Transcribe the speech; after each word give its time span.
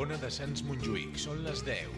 Ona 0.00 0.16
de 0.16 0.30
Sants 0.32 0.62
Montjuïc, 0.64 1.18
són 1.20 1.42
les 1.44 1.60
10. 1.66 1.90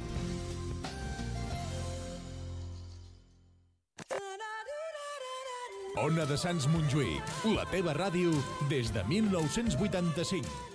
Ona 6.03 6.27
de 6.27 6.41
Sants 6.41 6.67
Montjuïc, 6.73 7.31
la 7.55 7.69
teva 7.71 7.95
ràdio 7.95 8.35
des 8.73 8.91
de 8.91 9.07
1985. 9.13 10.72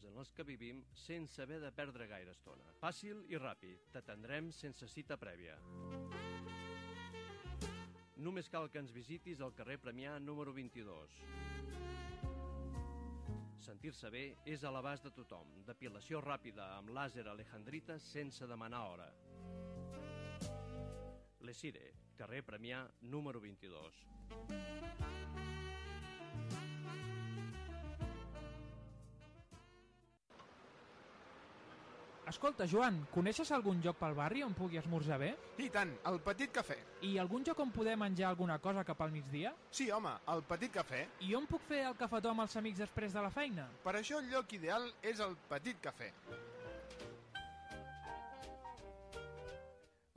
Temps 0.00 0.12
en 0.12 0.18
els 0.20 0.32
que 0.32 0.44
vivim 0.44 0.80
sense 0.96 1.42
haver 1.42 1.60
de 1.60 1.70
perdre 1.72 2.06
gaire 2.08 2.32
estona. 2.32 2.64
Fàcil 2.80 3.24
i 3.28 3.38
ràpid, 3.38 3.90
t'atendrem 3.92 4.50
sense 4.52 4.88
cita 4.88 5.16
prèvia. 5.20 5.56
Només 8.16 8.48
cal 8.48 8.68
que 8.70 8.80
ens 8.80 8.92
visitis 8.92 9.40
al 9.40 9.54
carrer 9.54 9.78
Premià 9.80 10.18
número 10.20 10.52
22. 10.52 11.16
Sentir-se 13.60 14.10
bé 14.10 14.24
és 14.44 14.64
a 14.64 14.72
l'abast 14.72 15.04
de 15.04 15.12
tothom. 15.12 15.62
Depilació 15.66 16.20
ràpida 16.24 16.76
amb 16.78 16.92
làser 16.96 17.26
alejandrita 17.28 17.98
sense 18.00 18.46
demanar 18.48 18.84
hora. 18.88 19.08
Lesire, 21.40 21.92
carrer 22.16 22.44
Premià 22.44 22.86
número 23.02 23.40
22. 23.40 25.19
Escolta, 32.30 32.62
Joan, 32.70 33.00
coneixes 33.10 33.48
algun 33.50 33.80
lloc 33.82 33.96
pel 33.98 34.12
barri 34.14 34.44
on 34.46 34.52
pugui 34.54 34.78
esmorzar 34.78 35.16
bé? 35.18 35.32
I 35.58 35.64
tant, 35.74 35.90
el 36.06 36.20
Petit 36.22 36.52
Cafè. 36.54 36.76
I 37.08 37.16
algun 37.18 37.42
lloc 37.42 37.58
on 37.64 37.72
poder 37.74 37.96
menjar 37.98 38.28
alguna 38.28 38.60
cosa 38.62 38.84
cap 38.86 39.00
al 39.02 39.10
migdia? 39.10 39.50
Sí, 39.74 39.88
home, 39.90 40.12
el 40.30 40.44
Petit 40.46 40.70
Cafè. 40.76 41.00
I 41.26 41.34
on 41.34 41.48
puc 41.50 41.64
fer 41.66 41.80
el 41.88 41.96
cafetó 41.98 42.30
amb 42.30 42.44
els 42.44 42.54
amics 42.60 42.84
després 42.84 43.16
de 43.16 43.24
la 43.24 43.32
feina? 43.34 43.64
Per 43.82 43.96
això 43.98 44.20
el 44.22 44.30
lloc 44.30 44.54
ideal 44.54 44.86
és 45.02 45.18
el 45.26 45.34
Petit 45.50 45.80
Cafè. 45.82 46.12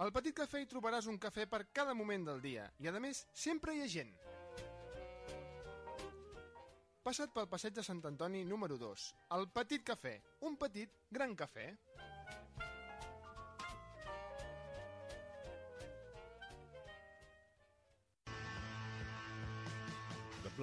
Al 0.06 0.14
Petit 0.14 0.38
Cafè 0.38 0.62
hi 0.62 0.70
trobaràs 0.70 1.10
un 1.10 1.18
cafè 1.18 1.48
per 1.50 1.64
cada 1.74 1.98
moment 1.98 2.30
del 2.30 2.46
dia 2.46 2.68
i, 2.78 2.92
a 2.94 3.02
més, 3.02 3.24
sempre 3.34 3.74
hi 3.74 3.82
ha 3.82 3.90
gent. 3.90 4.14
Passat 7.04 7.34
pel 7.36 7.50
passeig 7.52 7.74
de 7.76 7.84
Sant 7.84 8.06
Antoni 8.08 8.46
número 8.48 8.78
2, 8.80 9.10
el 9.36 9.50
Petit 9.58 9.82
Cafè, 9.90 10.14
un 10.48 10.54
petit 10.62 11.02
gran 11.12 11.34
cafè. 11.36 11.66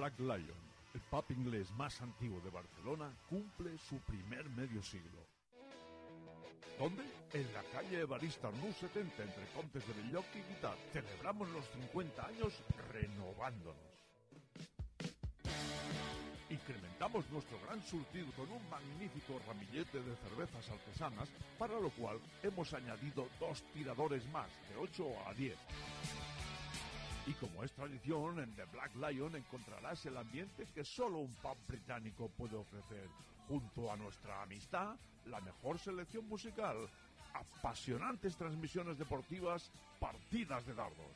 Black 0.01 0.19
Lion, 0.19 0.57
el 0.95 1.01
pub 1.11 1.25
inglés 1.29 1.69
más 1.73 2.01
antiguo 2.01 2.41
de 2.41 2.49
Barcelona, 2.49 3.15
cumple 3.29 3.77
su 3.77 3.99
primer 3.99 4.49
medio 4.49 4.81
siglo. 4.81 5.27
¿Dónde? 6.79 7.03
En 7.33 7.53
la 7.53 7.61
calle 7.71 7.99
Evarista 7.99 8.47
Arnús 8.47 8.75
70, 8.77 9.21
entre 9.21 9.45
Contes 9.53 9.87
de 9.87 9.93
Belloc 10.01 10.25
y 10.33 10.41
Guitar. 10.51 10.75
Celebramos 10.91 11.47
los 11.51 11.63
50 11.69 12.25
años 12.25 12.63
renovándonos. 12.91 13.75
Incrementamos 16.49 17.29
nuestro 17.29 17.59
gran 17.67 17.79
surtido 17.83 18.31
con 18.31 18.51
un 18.51 18.69
magnífico 18.71 19.39
ramillete 19.45 20.01
de 20.01 20.15
cervezas 20.15 20.67
artesanas, 20.67 21.29
para 21.59 21.79
lo 21.79 21.91
cual 21.91 22.17
hemos 22.41 22.73
añadido 22.73 23.27
dos 23.39 23.61
tiradores 23.71 24.27
más, 24.31 24.49
de 24.67 24.77
8 24.77 25.05
a 25.27 25.33
10. 25.35 25.55
Y 27.31 27.33
como 27.35 27.63
es 27.63 27.71
tradición, 27.71 28.39
en 28.39 28.53
The 28.57 28.65
Black 28.65 28.93
Lion 28.95 29.33
encontrarás 29.37 30.05
el 30.05 30.17
ambiente 30.17 30.67
que 30.75 30.83
solo 30.83 31.19
un 31.19 31.33
pub 31.35 31.55
británico 31.65 32.27
puede 32.27 32.57
ofrecer, 32.57 33.07
junto 33.47 33.89
a 33.89 33.95
nuestra 33.95 34.41
amistad, 34.41 34.97
la 35.27 35.39
mejor 35.39 35.79
selección 35.79 36.27
musical, 36.27 36.75
apasionantes 37.33 38.35
transmisiones 38.35 38.97
deportivas, 38.97 39.71
partidas 39.97 40.65
de 40.65 40.73
dardos. 40.73 41.15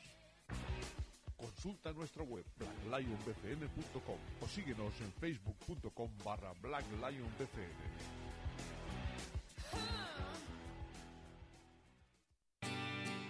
Consulta 1.36 1.92
nuestra 1.92 2.22
web 2.22 2.46
blacklionbcn.com 2.86 4.18
o 4.40 4.48
síguenos 4.48 4.98
en 5.02 5.12
facebook.com 5.20 6.10
barra 6.24 6.54
blacklionbcn. 6.62 8.25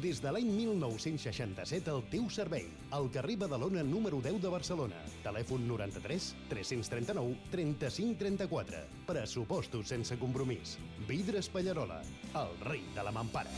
Des 0.00 0.22
de 0.24 0.30
l'any 0.32 0.48
1967 0.48 1.90
al 1.92 2.00
teu 2.08 2.24
servei. 2.32 2.64
Al 2.96 3.10
carrer 3.12 3.34
Badalona 3.36 3.82
número 3.84 4.22
10 4.24 4.38
de 4.40 4.48
Barcelona. 4.48 5.02
Telèfon 5.20 5.66
93 5.68 6.28
339 6.48 7.36
35 7.52 8.16
34. 8.22 8.80
Pressupostos 9.04 9.92
sense 9.92 10.16
compromís. 10.16 10.78
Vidres 11.06 11.50
Pallarola, 11.52 12.00
el 12.40 12.56
rei 12.64 12.80
de 12.96 13.04
la 13.04 13.12
mampara. 13.12 13.52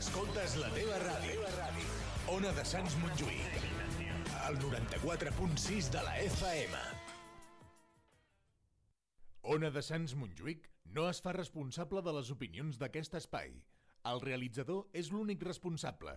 Escoltes 0.00 0.56
la 0.56 0.72
teva 0.72 0.96
ràdio. 1.04 1.44
Ona 2.32 2.56
de 2.56 2.64
Sants 2.64 2.96
Montjuïc. 3.04 3.64
El 4.48 4.56
94.6 4.64 5.92
de 5.92 6.08
la 6.08 6.20
FM. 6.24 6.84
Ona 9.52 9.68
de 9.68 9.82
Sants 9.84 10.16
Montjuïc 10.16 10.70
no 10.94 11.08
es 11.10 11.18
fa 11.22 11.32
responsable 11.34 12.00
de 12.06 12.12
les 12.14 12.28
opinions 12.30 12.76
d'aquest 12.78 13.16
espai. 13.18 13.50
El 14.10 14.20
realitzador 14.22 14.84
és 15.00 15.08
l'únic 15.10 15.42
responsable. 15.42 16.12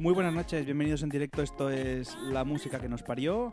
Muy 0.00 0.14
buenas 0.14 0.32
noches, 0.32 0.64
bienvenidos 0.64 1.02
en 1.02 1.10
directo. 1.10 1.42
Esto 1.42 1.68
es 1.68 2.16
La 2.22 2.42
Música 2.42 2.80
que 2.80 2.88
nos 2.88 3.02
parió, 3.02 3.52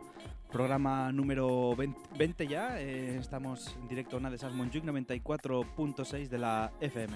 programa 0.50 1.12
número 1.12 1.76
20, 1.76 2.00
20 2.16 2.46
ya. 2.46 2.80
eh, 2.80 3.18
estamos 3.18 3.76
en 3.78 3.86
directo 3.86 4.16
en 4.16 4.22
una 4.22 4.30
de 4.30 4.36
esas 4.36 4.54
Montjuic 4.54 4.82
94.6 4.82 6.28
de 6.28 6.38
la 6.38 6.72
FM. 6.80 7.14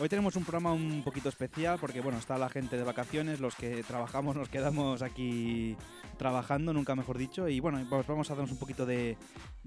Hoy 0.00 0.08
tenemos 0.08 0.36
un 0.36 0.44
programa 0.44 0.72
un 0.72 1.02
poquito 1.04 1.28
especial 1.28 1.76
porque 1.78 2.00
bueno, 2.00 2.16
está 2.16 2.38
la 2.38 2.48
gente 2.48 2.78
de 2.78 2.84
vacaciones, 2.84 3.38
los 3.38 3.54
que 3.54 3.82
trabajamos 3.82 4.36
nos 4.36 4.48
quedamos 4.48 5.02
aquí 5.02 5.76
trabajando, 6.16 6.72
nunca 6.72 6.96
mejor 6.96 7.18
dicho, 7.18 7.46
y 7.46 7.60
bueno, 7.60 7.78
pues 7.90 8.06
vamos 8.06 8.30
a 8.30 8.34
darnos 8.34 8.52
un 8.52 8.58
poquito 8.58 8.86
de, 8.86 9.18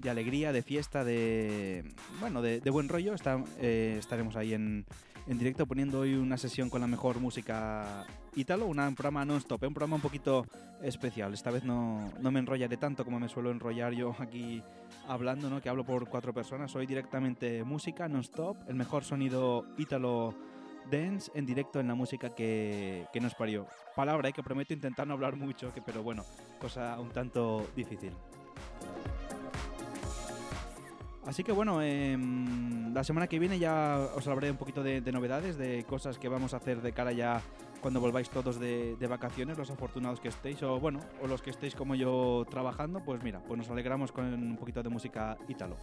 alegría, 0.08 0.52
de 0.52 0.62
fiesta, 0.62 1.04
de 1.04 1.84
bueno, 2.18 2.42
de, 2.42 2.58
buen 2.70 2.88
rollo. 2.88 3.14
Eh, 3.60 3.96
estaremos 4.00 4.34
ahí 4.34 4.54
en, 4.54 4.84
en 5.26 5.38
directo 5.38 5.66
poniendo 5.66 6.00
hoy 6.00 6.14
una 6.14 6.36
sesión 6.36 6.70
con 6.70 6.80
la 6.80 6.86
mejor 6.86 7.20
música 7.20 8.04
ítalo, 8.34 8.66
un 8.66 8.76
programa 8.94 9.24
non-stop, 9.24 9.62
eh, 9.64 9.66
un 9.66 9.74
programa 9.74 9.96
un 9.96 10.02
poquito 10.02 10.46
especial. 10.82 11.34
Esta 11.34 11.50
vez 11.50 11.64
no, 11.64 12.12
no 12.20 12.30
me 12.30 12.40
enrollaré 12.40 12.76
tanto 12.76 13.04
como 13.04 13.20
me 13.20 13.28
suelo 13.28 13.50
enrollar 13.50 13.92
yo 13.92 14.14
aquí 14.18 14.62
hablando, 15.08 15.50
¿no? 15.50 15.60
que 15.60 15.68
hablo 15.68 15.84
por 15.84 16.08
cuatro 16.08 16.32
personas. 16.32 16.74
Hoy 16.74 16.86
directamente 16.86 17.64
música 17.64 18.08
non-stop, 18.08 18.56
el 18.68 18.74
mejor 18.74 19.04
sonido 19.04 19.64
ítalo 19.78 20.34
dance 20.90 21.30
en 21.34 21.46
directo 21.46 21.80
en 21.80 21.88
la 21.88 21.94
música 21.94 22.34
que, 22.34 23.06
que 23.12 23.20
nos 23.20 23.34
parió. 23.34 23.66
Palabra, 23.94 24.28
eh, 24.28 24.32
que 24.32 24.42
prometo 24.42 24.72
intentar 24.72 25.06
no 25.06 25.14
hablar 25.14 25.36
mucho, 25.36 25.72
que, 25.72 25.82
pero 25.82 26.02
bueno, 26.02 26.24
cosa 26.60 26.98
un 26.98 27.10
tanto 27.10 27.66
difícil. 27.76 28.12
Así 31.26 31.44
que 31.44 31.52
bueno, 31.52 31.82
em, 31.82 32.92
la 32.94 33.04
semana 33.04 33.26
que 33.26 33.38
viene 33.38 33.58
ya 33.58 33.98
os 34.16 34.26
hablaré 34.26 34.50
un 34.50 34.56
poquito 34.56 34.82
de, 34.82 35.00
de 35.00 35.12
novedades, 35.12 35.58
de 35.58 35.84
cosas 35.84 36.18
que 36.18 36.28
vamos 36.28 36.54
a 36.54 36.56
hacer 36.56 36.80
de 36.80 36.92
cara 36.92 37.12
ya 37.12 37.42
cuando 37.80 38.00
volváis 38.00 38.30
todos 38.30 38.60
de, 38.60 38.96
vacaciones, 39.08 39.58
los 39.58 39.70
afortunados 39.70 40.20
que 40.20 40.28
estéis, 40.28 40.62
o 40.62 40.78
bueno, 40.78 41.00
o 41.22 41.26
los 41.26 41.42
que 41.42 41.50
estéis 41.50 41.74
como 41.74 41.94
yo 41.94 42.46
trabajando, 42.50 43.00
pues 43.00 43.22
mira, 43.22 43.40
pues 43.42 43.58
nos 43.58 43.70
alegramos 43.70 44.12
con 44.12 44.32
un 44.32 44.56
poquito 44.56 44.82
de 44.82 44.88
música 44.88 45.36
ítalo. 45.48 45.76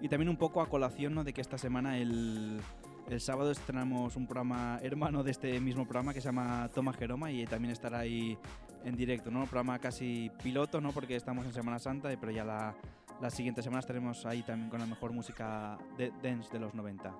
Y 0.00 0.08
también 0.08 0.28
un 0.28 0.36
poco 0.36 0.60
a 0.60 0.68
colación 0.68 1.14
¿no? 1.14 1.24
de 1.24 1.32
que 1.32 1.40
esta 1.40 1.58
semana 1.58 1.98
el, 1.98 2.60
el 3.08 3.20
sábado 3.20 3.50
estrenamos 3.50 4.14
un 4.16 4.26
programa 4.26 4.78
hermano 4.82 5.22
de 5.22 5.30
este 5.30 5.58
mismo 5.58 5.84
programa 5.84 6.12
que 6.12 6.20
se 6.20 6.28
llama 6.28 6.68
Toma 6.74 6.92
Jeroma 6.92 7.32
y 7.32 7.46
también 7.46 7.72
estará 7.72 8.00
ahí 8.00 8.38
en 8.84 8.94
directo, 8.94 9.30
¿no? 9.30 9.40
Un 9.40 9.46
programa 9.46 9.78
casi 9.78 10.30
piloto, 10.42 10.80
¿no? 10.80 10.92
Porque 10.92 11.16
estamos 11.16 11.46
en 11.46 11.52
Semana 11.52 11.78
Santa, 11.78 12.10
pero 12.20 12.30
ya 12.30 12.44
la, 12.44 12.74
las 13.20 13.34
siguientes 13.34 13.64
semanas 13.64 13.84
estaremos 13.84 14.24
ahí 14.26 14.42
también 14.42 14.70
con 14.70 14.80
la 14.80 14.86
mejor 14.86 15.12
música 15.12 15.78
de 15.96 16.12
dance 16.22 16.50
de 16.52 16.58
los 16.58 16.74
90. 16.74 17.14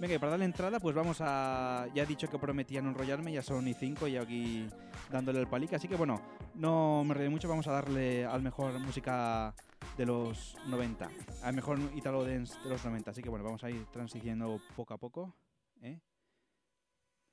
Venga, 0.00 0.18
para 0.18 0.30
darle 0.30 0.46
entrada, 0.46 0.80
pues 0.80 0.96
vamos 0.96 1.18
a... 1.20 1.86
Ya 1.94 2.02
he 2.02 2.06
dicho 2.06 2.28
que 2.28 2.38
prometía 2.38 2.82
no 2.82 2.88
enrollarme, 2.88 3.32
ya 3.32 3.42
son 3.42 3.68
y 3.68 3.74
5 3.74 4.08
y 4.08 4.16
aquí 4.16 4.68
dándole 5.10 5.38
el 5.38 5.46
palique. 5.46 5.76
Así 5.76 5.86
que 5.86 5.94
bueno, 5.94 6.20
no 6.54 7.04
me 7.04 7.14
reí 7.14 7.28
mucho, 7.28 7.48
vamos 7.48 7.68
a 7.68 7.72
darle 7.72 8.24
al 8.24 8.42
mejor 8.42 8.78
música 8.80 9.54
de 9.96 10.06
los 10.06 10.56
90, 10.66 11.08
al 11.42 11.54
mejor 11.54 11.78
Italo 11.94 12.24
Dance 12.24 12.58
de 12.64 12.70
los 12.70 12.84
90. 12.84 13.10
Así 13.10 13.22
que 13.22 13.28
bueno, 13.28 13.44
vamos 13.44 13.62
a 13.62 13.70
ir 13.70 13.86
transiciendo 13.92 14.60
poco 14.74 14.94
a 14.94 14.98
poco. 14.98 15.36
¿eh? 15.82 16.00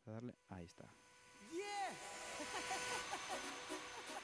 A 0.05 0.11
darle... 0.11 0.35
Ahí 0.49 0.65
está. 0.65 0.85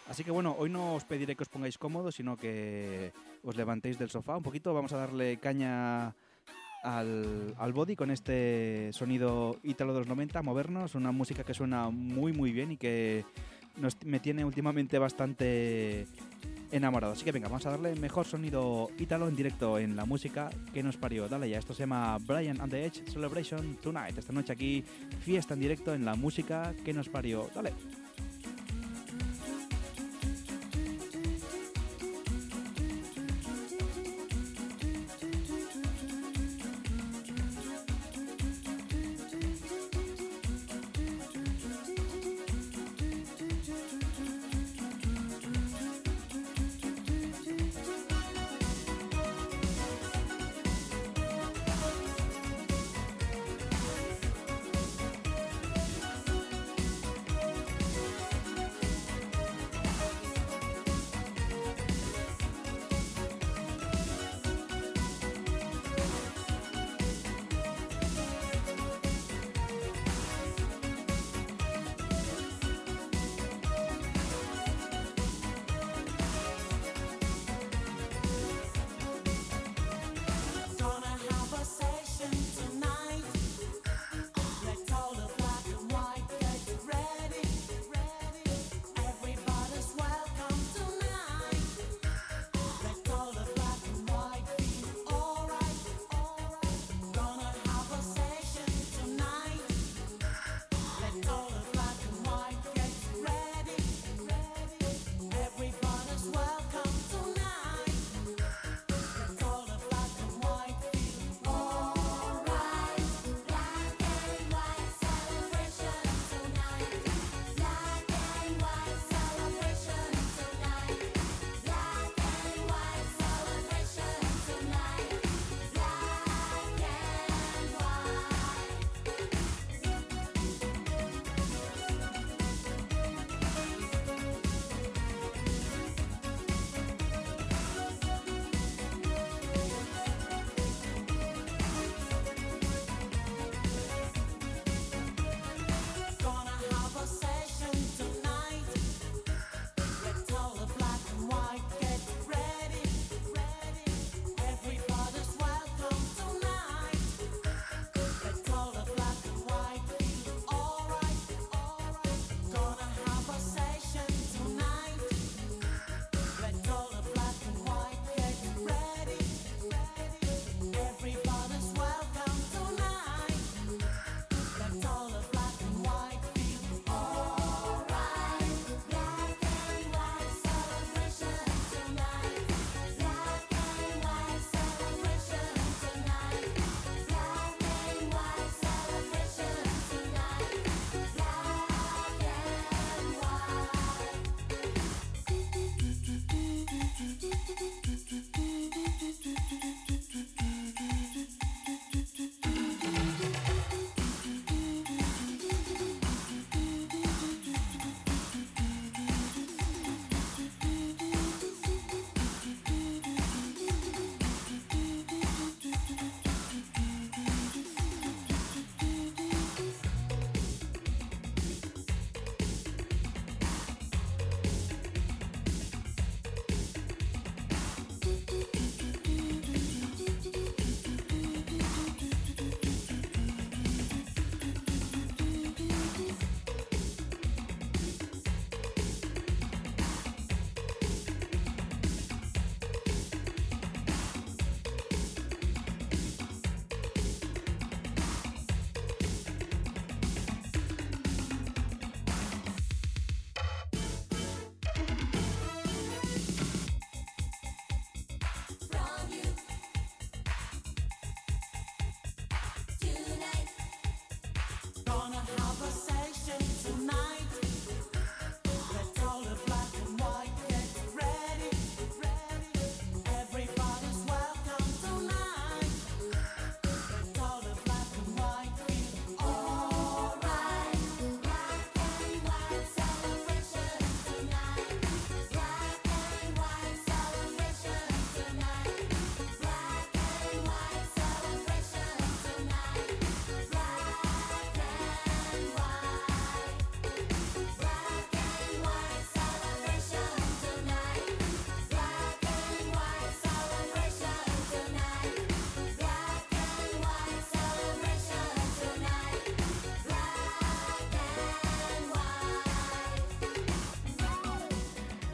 Así 0.09 0.23
que 0.23 0.31
bueno, 0.31 0.55
hoy 0.57 0.69
no 0.69 0.95
os 0.95 1.03
pediré 1.03 1.35
que 1.35 1.43
os 1.43 1.49
pongáis 1.49 1.77
cómodos, 1.77 2.15
sino 2.15 2.37
que 2.37 3.11
os 3.43 3.55
levantéis 3.55 3.97
del 3.97 4.09
sofá 4.09 4.37
un 4.37 4.43
poquito. 4.43 4.73
Vamos 4.73 4.93
a 4.93 4.97
darle 4.97 5.37
caña 5.37 6.13
al, 6.83 7.55
al 7.57 7.73
body 7.73 7.95
con 7.95 8.11
este 8.11 8.91
sonido 8.93 9.57
ítalo 9.63 9.93
de 9.93 9.99
los 9.99 10.07
90, 10.07 10.41
movernos, 10.43 10.93
una 10.93 11.11
música 11.11 11.43
que 11.43 11.55
suena 11.55 11.89
muy 11.89 12.33
muy 12.33 12.51
bien 12.51 12.71
y 12.73 12.77
que 12.77 13.25
nos, 13.77 13.97
me 14.05 14.19
tiene 14.19 14.45
últimamente 14.45 14.99
bastante 14.99 16.05
enamorado. 16.71 17.13
Así 17.13 17.23
que 17.23 17.31
venga, 17.31 17.47
vamos 17.47 17.65
a 17.65 17.71
darle 17.71 17.95
mejor 17.95 18.25
sonido 18.25 18.89
ítalo 18.99 19.27
en 19.27 19.35
directo 19.35 19.79
en 19.79 19.95
la 19.95 20.05
música 20.05 20.49
que 20.73 20.83
nos 20.83 20.97
parió. 20.97 21.27
Dale 21.27 21.49
ya, 21.49 21.57
esto 21.57 21.73
se 21.73 21.81
llama 21.83 22.17
Brian 22.19 22.61
and 22.61 22.71
the 22.71 22.85
Edge 22.85 23.03
Celebration 23.11 23.75
Tonight. 23.81 24.17
Esta 24.17 24.33
noche 24.33 24.53
aquí, 24.53 24.83
fiesta 25.21 25.53
en 25.53 25.59
directo 25.59 25.93
en 25.93 26.05
la 26.05 26.15
música 26.15 26.73
que 26.83 26.93
nos 26.93 27.09
parió. 27.09 27.49
Dale. 27.55 27.73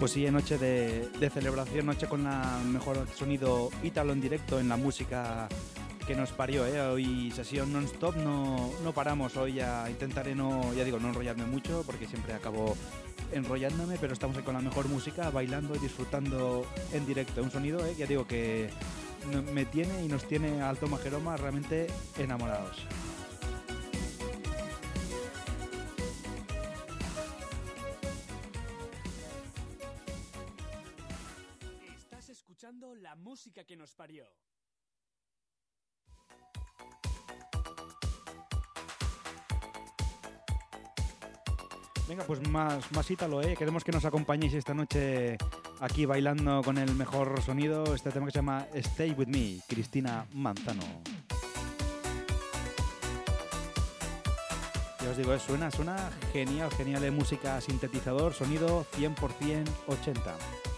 Pues 0.01 0.13
sí, 0.13 0.25
noche 0.31 0.57
de, 0.57 1.29
celebración, 1.29 1.85
noche 1.85 2.07
con 2.07 2.23
la 2.23 2.59
mejor 2.65 3.05
sonido 3.15 3.69
ítalo 3.83 4.13
en 4.13 4.19
directo 4.19 4.59
en 4.59 4.67
la 4.67 4.75
música 4.75 5.47
que 6.07 6.15
nos 6.15 6.31
parió, 6.31 6.65
¿eh? 6.65 6.81
Hoy 6.81 7.29
sesión 7.29 7.71
non-stop, 7.71 8.15
no, 8.15 8.71
no 8.83 8.93
paramos. 8.93 9.37
Hoy 9.37 9.53
ya 9.53 9.87
intentaré 9.91 10.33
no, 10.33 10.73
ya 10.73 10.83
digo, 10.83 10.97
no 10.97 11.09
enrollarme 11.09 11.45
mucho 11.45 11.83
porque 11.85 12.07
siempre 12.07 12.33
acabo 12.33 12.75
enrollándome, 13.31 13.99
pero 14.01 14.13
estamos 14.13 14.35
ahí 14.37 14.41
con 14.41 14.55
la 14.55 14.61
mejor 14.61 14.87
música, 14.89 15.29
bailando 15.29 15.75
y 15.75 15.77
disfrutando 15.77 16.65
en 16.93 17.05
directo. 17.05 17.43
Un 17.43 17.51
sonido, 17.51 17.85
¿eh? 17.85 17.93
ya 17.95 18.07
digo, 18.07 18.25
que 18.25 18.71
me 19.53 19.65
tiene 19.65 20.03
y 20.03 20.07
nos 20.07 20.27
tiene 20.27 20.63
Alto 20.63 20.87
Majeroma 20.87 21.37
realmente 21.37 21.85
enamorados. 22.17 22.87
Más, 42.91 43.09
ítalo, 43.11 43.41
¿eh? 43.41 43.55
Queremos 43.57 43.83
que 43.83 43.91
nos 43.91 44.05
acompañéis 44.05 44.53
esta 44.53 44.73
noche 44.73 45.37
aquí 45.79 46.05
bailando 46.05 46.61
con 46.63 46.77
el 46.77 46.95
mejor 46.95 47.41
sonido. 47.41 47.93
Este 47.93 48.11
tema 48.11 48.25
que 48.25 48.31
se 48.31 48.39
llama 48.39 48.65
Stay 48.73 49.11
With 49.11 49.27
Me, 49.27 49.59
Cristina 49.67 50.25
Manzano. 50.33 50.83
Ya 55.03 55.09
os 55.09 55.17
digo, 55.17 55.33
eh, 55.33 55.39
suena, 55.39 55.71
suena 55.71 55.97
genial, 56.31 56.69
genial 56.71 57.01
de 57.01 57.11
música, 57.11 57.59
sintetizador, 57.61 58.33
sonido 58.33 58.85
100% 58.97 59.67
80. 59.87 60.70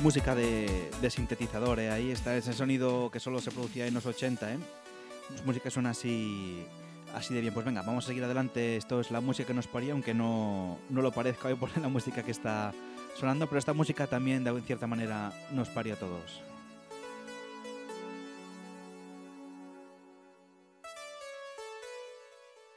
Música 0.00 0.34
de, 0.34 0.90
de 1.00 1.10
sintetizador, 1.10 1.78
¿eh? 1.80 1.90
ahí 1.90 2.10
está 2.10 2.36
ese 2.36 2.52
sonido 2.52 3.10
que 3.10 3.20
solo 3.20 3.40
se 3.40 3.50
producía 3.50 3.86
en 3.86 3.94
los 3.94 4.06
80, 4.06 4.54
¿eh? 4.54 4.58
Música 5.44 5.64
que 5.64 5.70
suena 5.70 5.90
así, 5.90 6.64
así 7.14 7.34
de 7.34 7.40
bien. 7.40 7.54
Pues 7.54 7.64
venga, 7.64 7.82
vamos 7.82 8.04
a 8.04 8.08
seguir 8.08 8.24
adelante. 8.24 8.76
Esto 8.76 9.00
es 9.00 9.10
la 9.10 9.20
música 9.20 9.46
que 9.46 9.54
nos 9.54 9.66
paría, 9.66 9.92
aunque 9.92 10.14
no, 10.14 10.78
no 10.88 11.02
lo 11.02 11.12
parezca 11.12 11.48
hoy 11.48 11.54
por 11.54 11.76
la 11.78 11.88
música 11.88 12.22
que 12.22 12.30
está 12.30 12.72
sonando, 13.14 13.46
pero 13.46 13.58
esta 13.58 13.72
música 13.72 14.06
también 14.06 14.42
de 14.42 14.60
cierta 14.62 14.86
manera 14.86 15.32
nos 15.52 15.68
paría 15.68 15.94
a 15.94 15.98
todos. 15.98 16.42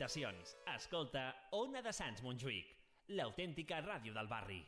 Salutacions. 0.03 0.57
Escolta 0.75 1.47
Ona 1.51 1.81
de 1.81 1.93
Sants 1.95 2.21
Montjuïc, 2.25 2.67
l'autèntica 3.15 3.79
ràdio 3.81 4.13
del 4.13 4.27
barri. 4.27 4.59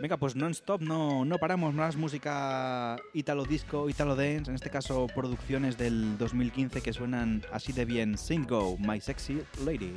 Venga, 0.00 0.16
pues 0.16 0.36
non-stop, 0.36 0.80
no, 0.80 1.24
no 1.24 1.38
paramos 1.38 1.74
más 1.74 1.96
música 1.96 2.96
italo 3.14 3.44
disco, 3.44 3.88
italo 3.88 4.14
dance, 4.14 4.48
en 4.48 4.54
este 4.54 4.70
caso 4.70 5.08
producciones 5.12 5.76
del 5.76 6.16
2015 6.18 6.82
que 6.82 6.92
suenan 6.92 7.42
así 7.52 7.72
de 7.72 7.84
bien. 7.84 8.16
Sing 8.16 8.46
Go, 8.46 8.76
My 8.78 9.00
Sexy 9.00 9.42
Lady. 9.64 9.92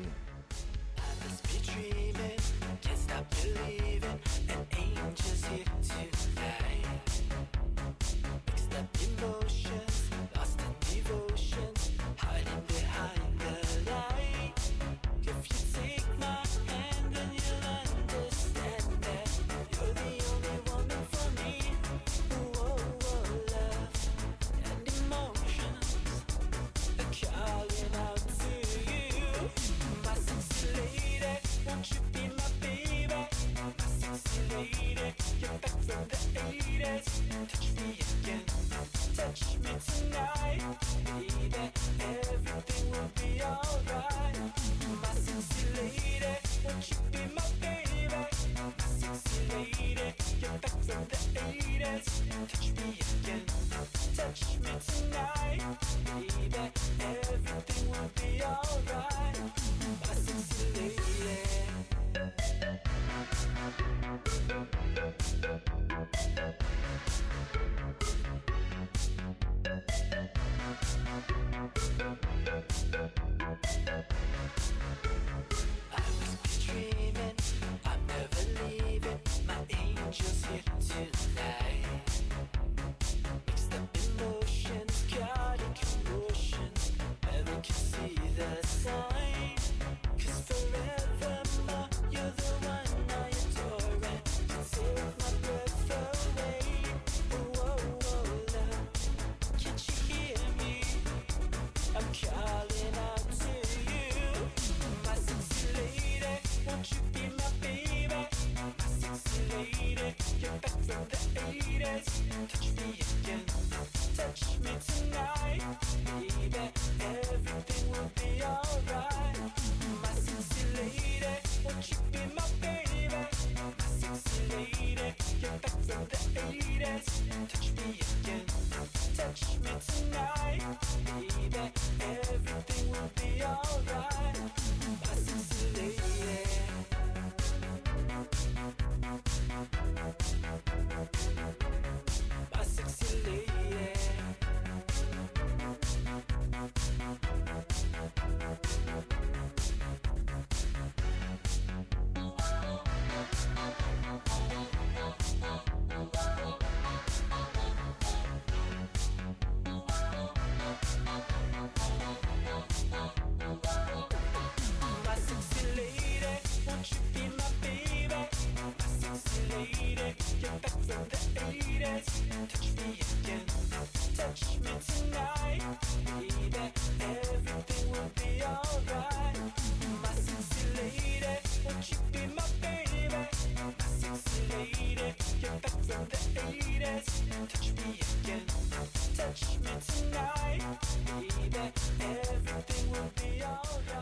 soul. 88.82 89.11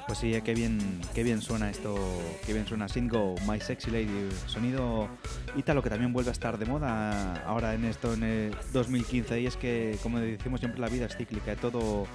Pues 0.09 0.17
sí, 0.17 0.33
eh, 0.33 0.41
qué 0.41 0.55
bien, 0.55 0.79
qué 1.13 1.21
bien 1.21 1.39
suena 1.39 1.69
esto, 1.69 1.95
qué 2.43 2.51
bien 2.51 2.65
suena 2.65 2.89
Sing 2.89 3.07
Go, 3.07 3.35
My 3.47 3.61
Sexy 3.61 3.91
Lady, 3.91 4.31
sonido 4.47 5.07
ítalo 5.55 5.83
que 5.83 5.91
también 5.91 6.11
vuelve 6.11 6.29
a 6.29 6.31
estar 6.31 6.57
de 6.57 6.65
moda 6.65 7.35
ahora 7.45 7.75
en 7.75 7.85
esto 7.85 8.15
en 8.15 8.23
el 8.23 8.57
2015 8.73 9.39
y 9.39 9.45
es 9.45 9.55
que 9.55 9.99
como 10.01 10.19
decimos 10.19 10.61
siempre 10.61 10.81
la 10.81 10.89
vida 10.89 11.05
es 11.05 11.15
cíclica, 11.15 11.55
todo 11.55 12.07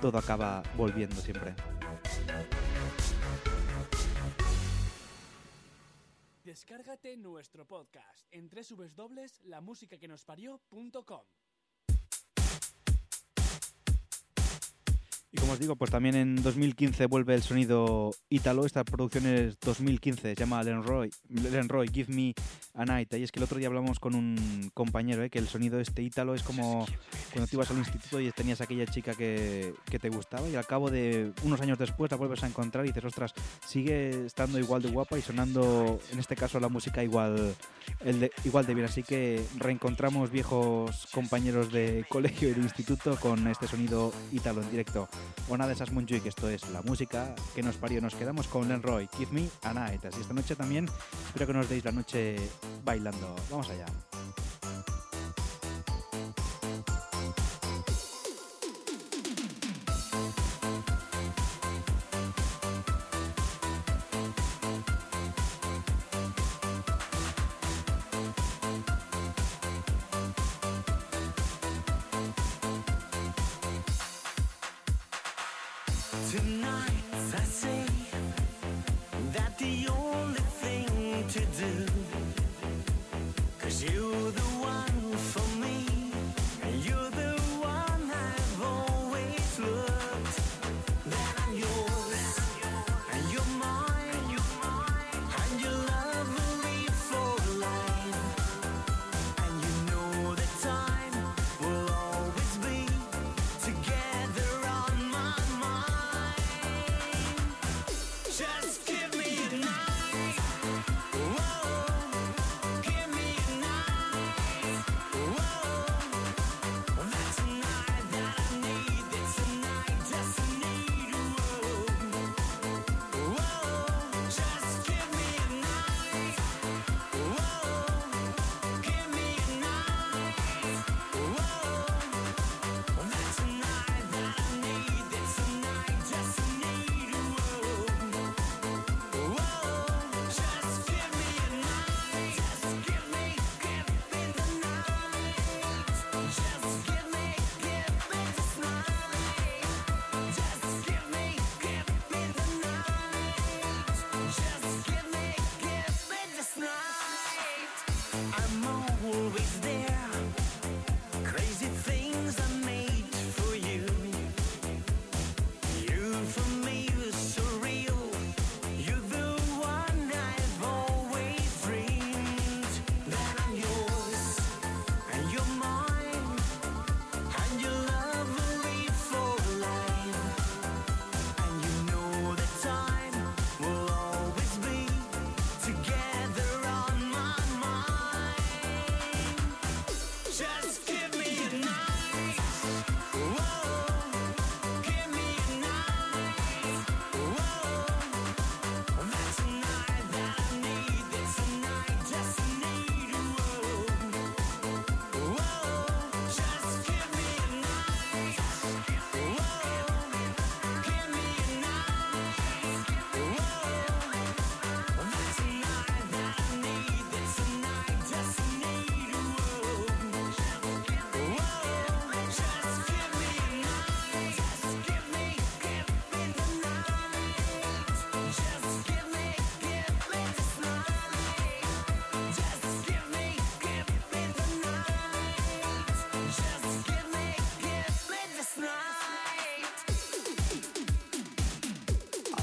todo 0.00 0.16
acaba 0.16 0.62
volviendo 0.78 1.16
siempre. 1.16 1.54
Descárgate 6.42 7.18
nuestro 7.18 7.66
podcast 7.66 8.28
en 8.30 8.48
www.lamusicaquenosparió.com. 8.48 11.20
Y 15.34 15.38
como 15.38 15.52
os 15.52 15.58
digo, 15.58 15.76
pues 15.76 15.90
también 15.90 16.14
en 16.14 16.36
2015 16.42 17.06
vuelve 17.06 17.34
el 17.34 17.42
sonido 17.42 18.10
ítalo. 18.28 18.66
Esta 18.66 18.84
producción 18.84 19.26
es 19.26 19.58
2015, 19.60 20.20
se 20.20 20.34
llama 20.34 20.62
Lenroy, 20.62 21.10
Lenroy 21.30 21.88
Give 21.88 22.12
Me 22.12 22.34
a 22.74 22.84
Night. 22.84 23.14
Y 23.14 23.22
es 23.22 23.32
que 23.32 23.40
el 23.40 23.44
otro 23.44 23.56
día 23.56 23.68
hablamos 23.68 23.98
con 23.98 24.14
un 24.14 24.70
compañero, 24.74 25.22
¿eh? 25.22 25.30
que 25.30 25.38
el 25.38 25.48
sonido 25.48 25.80
este 25.80 26.02
ítalo 26.02 26.34
es 26.34 26.42
como 26.42 26.84
cuando 27.32 27.46
te 27.46 27.56
ibas 27.56 27.70
al 27.70 27.78
instituto 27.78 28.20
y 28.20 28.30
tenías 28.30 28.60
aquella 28.60 28.84
chica 28.84 29.14
que, 29.14 29.72
que 29.86 29.98
te 29.98 30.10
gustaba 30.10 30.46
y 30.50 30.54
al 30.54 30.66
cabo 30.66 30.90
de 30.90 31.32
unos 31.44 31.62
años 31.62 31.78
después 31.78 32.10
la 32.10 32.18
vuelves 32.18 32.44
a 32.44 32.46
encontrar 32.46 32.84
y 32.84 32.88
dices, 32.88 33.04
ostras, 33.04 33.32
sigue 33.66 34.26
estando 34.26 34.58
igual 34.58 34.82
de 34.82 34.90
guapa 34.90 35.18
y 35.18 35.22
sonando, 35.22 35.98
en 36.12 36.18
este 36.18 36.36
caso, 36.36 36.60
la 36.60 36.68
música 36.68 37.02
igual, 37.02 37.54
el 38.04 38.20
de, 38.20 38.32
igual 38.44 38.66
de 38.66 38.74
bien. 38.74 38.86
Así 38.86 39.02
que 39.02 39.42
reencontramos 39.56 40.30
viejos 40.30 41.08
compañeros 41.10 41.72
de 41.72 42.04
colegio 42.10 42.50
y 42.50 42.52
de 42.52 42.60
instituto 42.60 43.16
con 43.16 43.46
este 43.46 43.66
sonido 43.66 44.12
ítalo 44.30 44.60
en 44.60 44.70
directo. 44.70 45.08
Una 45.48 45.66
de 45.66 45.74
esas 45.74 45.92
Moonjuic, 45.92 46.26
esto 46.26 46.48
es 46.48 46.68
la 46.70 46.82
música 46.82 47.34
que 47.54 47.62
nos 47.62 47.76
parió. 47.76 48.00
Nos 48.00 48.14
quedamos 48.14 48.48
con 48.48 48.68
Len 48.68 48.82
Roy, 48.82 49.08
Give 49.16 49.32
Me 49.32 49.48
a 49.62 49.74
Night. 49.74 50.04
Así 50.04 50.20
esta 50.20 50.34
noche 50.34 50.56
también 50.56 50.88
espero 51.26 51.46
que 51.46 51.52
nos 51.52 51.68
deis 51.68 51.84
la 51.84 51.92
noche 51.92 52.36
bailando. 52.84 53.34
Vamos 53.50 53.68
allá. 53.70 53.86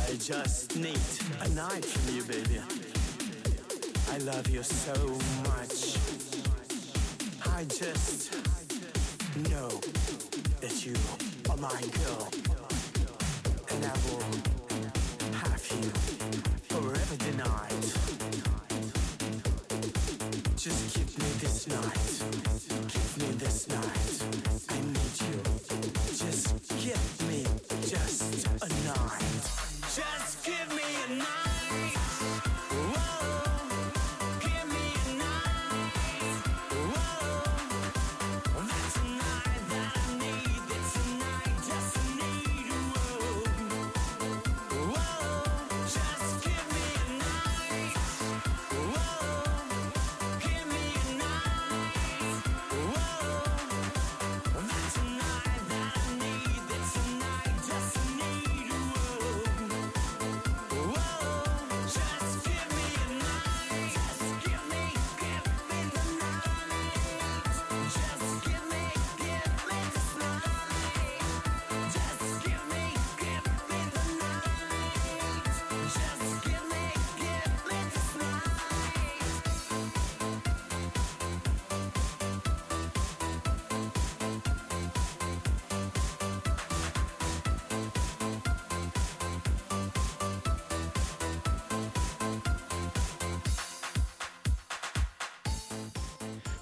I 0.10 0.16
just 0.16 0.76
need 0.76 0.98
a 1.42 1.50
night 1.50 1.86
from 1.86 2.16
you, 2.16 2.24
baby. 2.24 2.60
I 4.12 4.18
love 4.18 4.50
you 4.50 4.64
so 4.64 4.94
much. 5.44 5.98
I 7.46 7.64
just 7.66 8.34
know 9.52 9.70
that 10.62 10.84
you 10.84 10.96
are 11.52 11.58
my 11.58 11.82
girl. 12.04 12.39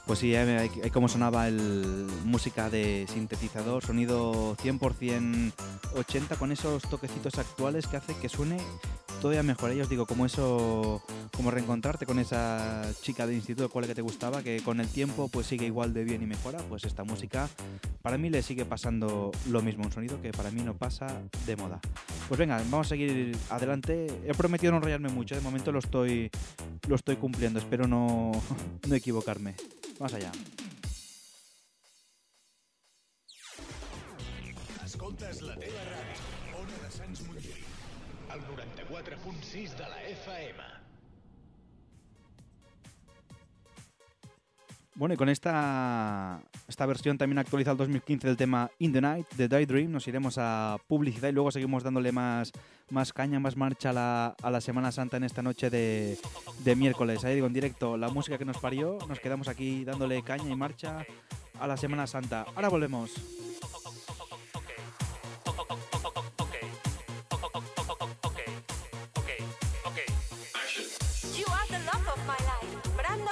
Pues 0.07 0.19
sí, 0.19 0.33
eh, 0.33 0.69
como 0.93 1.09
sonaba 1.09 1.49
el 1.49 2.07
música 2.23 2.69
de 2.69 3.05
sintetizador, 3.11 3.83
sonido 3.83 4.55
100% 4.55 5.51
80 5.97 6.35
con 6.37 6.53
esos 6.53 6.83
toquecitos 6.83 7.37
actuales 7.37 7.87
que 7.87 7.97
hace 7.97 8.15
que 8.15 8.29
suene 8.29 8.57
todavía 9.21 9.43
mejor. 9.43 9.73
Yo 9.73 9.83
os 9.83 9.89
digo, 9.89 10.05
como 10.05 10.25
eso, 10.25 11.03
como 11.35 11.51
reencontrarte 11.51 12.05
con 12.05 12.19
esa 12.19 12.85
chica 13.01 13.27
de 13.27 13.35
instituto 13.35 13.69
cual 13.69 13.85
que 13.85 13.95
te 13.95 14.01
gustaba, 14.01 14.43
que 14.43 14.61
con 14.61 14.79
el 14.79 14.87
tiempo 14.87 15.27
pues 15.27 15.47
sigue 15.47 15.65
igual 15.65 15.93
de 15.93 16.05
bien 16.05 16.21
y 16.21 16.25
mejora, 16.25 16.59
pues 16.69 16.85
esta 16.85 17.03
música 17.03 17.49
para 18.01 18.17
mí 18.17 18.29
le 18.29 18.41
sigue 18.43 18.63
pasando 18.63 19.31
lo 19.49 19.61
mismo, 19.61 19.83
un 19.83 19.91
sonido 19.91 20.21
que 20.21 20.31
para 20.31 20.51
mí 20.51 20.61
no 20.61 20.77
pasa 20.77 21.07
de 21.45 21.55
moda. 21.57 21.81
Pues 22.29 22.37
venga, 22.37 22.57
vamos 22.69 22.87
a 22.87 22.89
seguir 22.89 23.35
adelante. 23.49 24.07
He 24.25 24.33
prometido 24.33 24.71
no 24.71 24.77
enrollarme 24.77 25.09
mucho, 25.09 25.35
de 25.35 25.41
momento 25.41 25.73
lo 25.73 25.79
estoy, 25.79 26.31
lo 26.87 26.95
estoy 26.95 27.17
cumpliendo, 27.17 27.59
espero 27.59 27.87
no, 27.87 28.31
no 28.87 28.95
equivocarme. 28.95 29.55
Vamos 29.99 30.13
allá. 30.13 30.56
Bueno, 45.07 45.13
y 45.13 45.17
con 45.19 45.29
esta, 45.29 46.41
esta 46.67 46.85
versión 46.85 47.17
también 47.17 47.37
actualizada 47.37 47.71
al 47.71 47.77
2015 47.77 48.27
del 48.27 48.35
tema 48.35 48.69
In 48.79 48.91
the 48.91 48.99
Night 48.99 49.25
de 49.37 49.47
Daydream, 49.47 49.89
nos 49.89 50.05
iremos 50.05 50.35
a 50.37 50.75
publicidad 50.85 51.29
y 51.29 51.31
luego 51.31 51.49
seguimos 51.49 51.81
dándole 51.81 52.11
más, 52.11 52.51
más 52.89 53.13
caña, 53.13 53.39
más 53.39 53.55
marcha 53.55 53.91
a 53.91 53.93
la, 53.93 54.35
a 54.41 54.51
la 54.51 54.59
Semana 54.59 54.91
Santa 54.91 55.15
en 55.15 55.23
esta 55.23 55.41
noche 55.41 55.69
de, 55.69 56.17
de 56.65 56.75
miércoles. 56.75 57.23
Ahí 57.23 57.35
digo, 57.35 57.47
en 57.47 57.53
directo, 57.53 57.95
la 57.95 58.09
música 58.09 58.37
que 58.37 58.43
nos 58.43 58.57
parió, 58.57 58.97
nos 59.07 59.21
quedamos 59.21 59.47
aquí 59.47 59.85
dándole 59.85 60.21
caña 60.23 60.51
y 60.51 60.55
marcha 60.57 61.05
a 61.57 61.67
la 61.67 61.77
Semana 61.77 62.05
Santa. 62.05 62.45
Ahora 62.53 62.67
volvemos. 62.67 63.11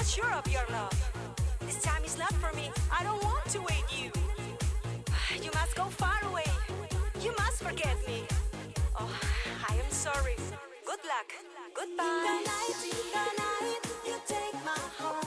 Sure 0.05 0.31
of 0.31 0.47
your 0.47 0.63
love. 0.69 1.14
This 1.65 1.81
time 1.81 2.03
is 2.03 2.17
not 2.17 2.33
for 2.33 2.55
me. 2.55 2.69
I 2.91 3.03
don't 3.03 3.21
want 3.23 3.45
to 3.49 3.59
wait 3.59 3.85
you. 3.91 4.11
You 5.43 5.51
must 5.53 5.75
go 5.75 5.85
far 5.85 6.19
away. 6.29 6.45
You 7.21 7.33
must 7.39 7.63
forget 7.63 7.95
me. 8.07 8.23
Oh, 8.99 9.09
I 9.69 9.73
am 9.75 9.91
sorry. 9.91 10.35
Good 10.85 10.99
luck. 11.05 11.29
Goodbye. 11.73 12.03
In 12.03 12.23
the 12.23 12.37
night, 12.51 12.77
in 12.83 13.07
the 13.15 13.27
night, 13.41 13.81
you 14.05 14.15
take 14.27 14.53
my 14.63 14.79
heart. 14.97 15.24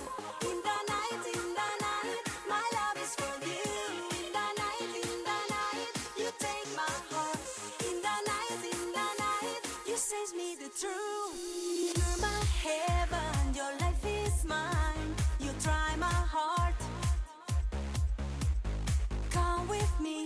Me. 20.00 20.24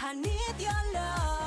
I 0.00 0.14
need 0.14 0.54
your 0.58 0.92
love. 0.94 1.43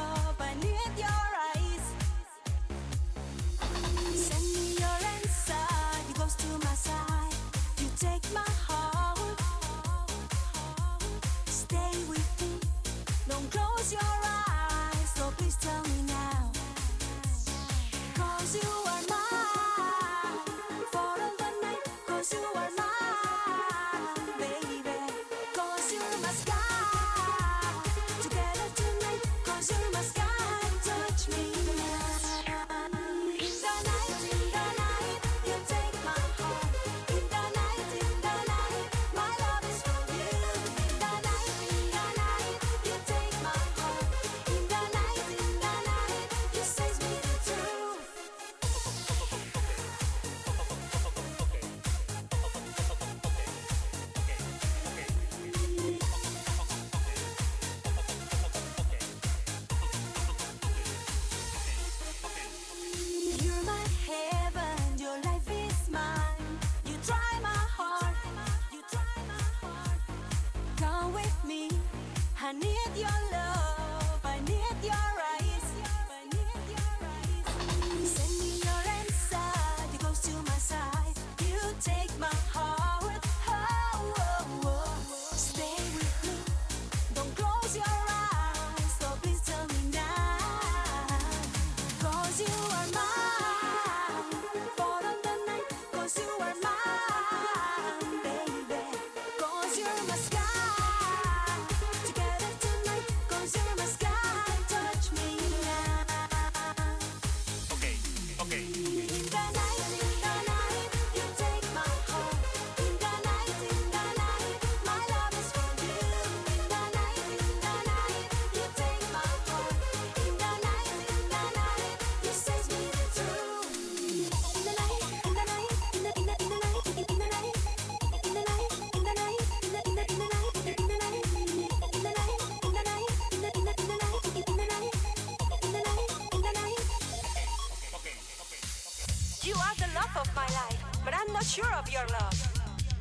Sure 141.57 141.73
of 141.73 141.89
your 141.89 142.05
love. 142.21 142.37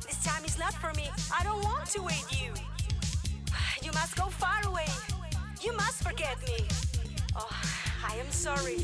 This 0.01 0.17
time 0.23 0.43
is 0.43 0.57
not 0.57 0.73
for 0.73 0.91
me. 0.97 1.07
I 1.31 1.43
don't 1.43 1.63
want 1.63 1.85
to 1.95 2.01
wait 2.01 2.25
you. 2.31 2.51
You 3.85 3.91
must 3.91 4.15
go 4.17 4.25
far 4.43 4.59
away. 4.65 4.89
You 5.61 5.73
must 5.73 6.01
forget 6.01 6.37
me. 6.47 6.57
Oh, 7.35 7.47
I 8.11 8.15
am 8.15 8.31
sorry. 8.31 8.77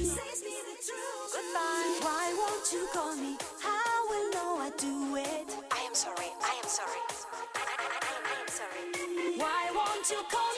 Goodbye. 1.36 1.89
Why 2.07 2.25
won't 2.41 2.67
you 2.71 2.88
call 2.93 3.15
me? 3.15 3.36
I 3.65 3.93
will 4.09 4.27
know 4.36 4.49
I 4.67 4.69
do 4.77 5.15
it. 5.15 5.49
I 5.71 5.81
am 5.89 5.95
sorry. 5.95 6.29
I 6.51 6.53
am 6.62 6.69
sorry. 6.79 7.01
I, 7.55 7.63
I, 7.71 7.86
I, 7.86 7.99
I, 8.09 8.15
I 8.31 8.36
am 8.43 8.49
sorry. 8.59 8.83
Why 9.41 9.62
won't 9.73 10.05
you 10.13 10.21
call 10.29 10.52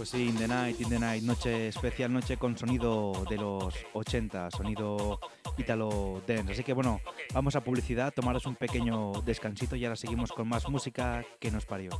Pues 0.00 0.08
sí, 0.08 0.28
In 0.28 0.36
the 0.38 0.48
Night, 0.48 0.80
In 0.80 0.88
the 0.88 0.98
Night, 0.98 1.22
noche 1.24 1.68
especial, 1.68 2.10
noche 2.10 2.38
con 2.38 2.56
sonido 2.56 3.12
de 3.28 3.36
los 3.36 3.74
80, 3.92 4.50
sonido 4.50 5.20
Italo 5.58 6.22
Dance. 6.26 6.54
Así 6.54 6.64
que 6.64 6.72
bueno, 6.72 7.02
vamos 7.34 7.54
a 7.54 7.60
publicidad, 7.62 8.10
tomaros 8.10 8.46
un 8.46 8.56
pequeño 8.56 9.12
descansito 9.26 9.76
y 9.76 9.84
ahora 9.84 9.96
seguimos 9.96 10.32
con 10.32 10.48
más 10.48 10.66
música 10.70 11.22
que 11.38 11.50
nos 11.50 11.66
parió. 11.66 11.90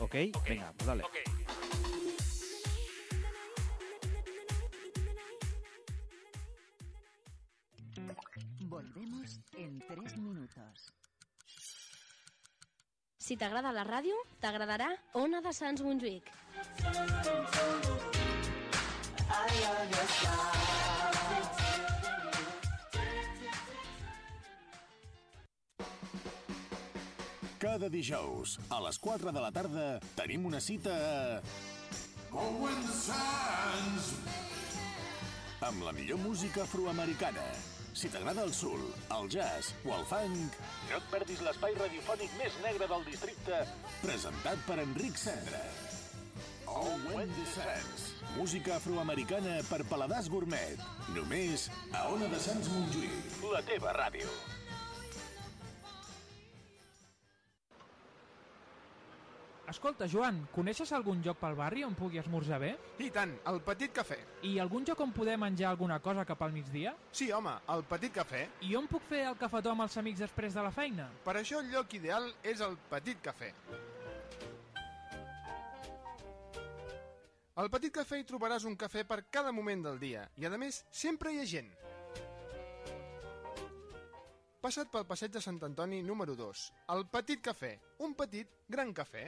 ¿Ok? 0.00 0.16
Venga, 0.48 0.72
pues 0.76 0.86
dale. 0.88 1.04
Volvemos 8.62 9.40
en 9.56 9.78
tres 9.86 10.16
minutos. 10.16 10.92
Si 13.16 13.36
t'agrada 13.36 13.70
la 13.76 13.84
ràdio, 13.84 14.18
t'agradarà 14.40 14.90
Ona 15.22 15.42
de 15.44 15.52
Sants 15.52 15.82
Montjuïc. 15.86 16.37
Cada 27.58 27.88
dijous, 27.90 28.58
a 28.70 28.78
les 28.82 28.98
4 28.98 29.32
de 29.34 29.40
la 29.42 29.50
tarda, 29.52 29.86
tenim 30.16 30.46
una 30.46 30.60
cita 30.60 30.94
a... 30.94 31.40
Owen 32.32 32.82
Sands. 32.92 34.12
amb 35.60 35.82
la 35.82 35.92
millor 35.92 36.18
música 36.18 36.62
afroamericana. 36.62 37.42
Si 37.98 38.08
t'agrada 38.08 38.44
el 38.46 38.54
soul, 38.54 38.82
el 39.16 39.28
jazz 39.28 39.72
o 39.84 39.94
el 39.96 40.06
funk, 40.06 40.54
no 40.90 41.00
et 41.00 41.10
perdis 41.10 41.42
l'espai 41.42 41.74
radiofònic 41.80 42.34
més 42.38 42.58
negre 42.62 42.86
del 42.92 43.04
districte, 43.10 43.60
presentat 44.04 44.62
per 44.68 44.78
Enric 44.84 45.18
Cendra. 45.18 45.62
Oh, 46.68 46.92
When 47.14 47.28
the 47.28 47.46
Sands. 47.46 48.14
Música 48.36 48.76
afroamericana 48.76 49.58
per 49.70 49.82
paladars 49.88 50.28
gourmet. 50.30 50.78
Només 51.16 51.68
a 51.92 52.06
Ona 52.12 52.28
de 52.28 52.38
Sants 52.38 52.68
Montjuïc. 52.74 53.42
La 53.52 53.62
teva 53.66 53.94
ràdio. 53.96 54.28
Escolta, 59.68 60.06
Joan, 60.08 60.38
coneixes 60.54 60.90
algun 60.96 61.18
lloc 61.20 61.36
pel 61.42 61.56
barri 61.58 61.82
on 61.84 61.92
pugui 61.96 62.16
esmorzar 62.22 62.56
bé? 62.62 62.70
I 63.04 63.10
tant, 63.12 63.34
el 63.50 63.58
Petit 63.66 63.92
Cafè. 63.92 64.16
I 64.48 64.54
algun 64.62 64.86
lloc 64.88 65.02
on 65.04 65.12
poder 65.12 65.36
menjar 65.36 65.68
alguna 65.74 65.98
cosa 66.00 66.24
cap 66.24 66.40
al 66.46 66.54
migdia? 66.54 66.94
Sí, 67.12 67.28
home, 67.36 67.52
el 67.74 67.84
Petit 67.90 68.14
Cafè. 68.16 68.46
I 68.64 68.72
on 68.80 68.88
puc 68.88 69.04
fer 69.10 69.26
el 69.28 69.36
cafetó 69.36 69.74
amb 69.74 69.84
els 69.84 70.00
amics 70.00 70.24
després 70.24 70.56
de 70.56 70.64
la 70.64 70.72
feina? 70.72 71.10
Per 71.24 71.36
això 71.36 71.60
el 71.60 71.68
lloc 71.74 71.92
ideal 72.00 72.30
és 72.42 72.64
el 72.64 72.80
Petit 72.88 73.20
Cafè. 73.20 73.52
Al 77.58 77.66
Petit 77.74 77.90
Cafè 77.90 78.20
hi 78.20 78.24
trobaràs 78.26 78.62
un 78.68 78.76
cafè 78.78 79.02
per 79.02 79.16
cada 79.34 79.50
moment 79.50 79.80
del 79.82 79.96
dia 79.98 80.20
i, 80.38 80.44
a 80.46 80.58
més, 80.62 80.76
sempre 80.94 81.32
hi 81.34 81.40
ha 81.42 81.46
gent. 81.52 81.72
Passa't 84.62 84.92
pel 84.92 85.06
passeig 85.08 85.32
de 85.34 85.42
Sant 85.42 85.58
Antoni 85.66 85.98
número 86.06 86.36
2, 86.38 86.62
el 86.94 87.02
Petit 87.10 87.42
Cafè, 87.42 87.72
un 88.06 88.14
petit 88.14 88.54
gran 88.70 88.94
cafè. 88.94 89.24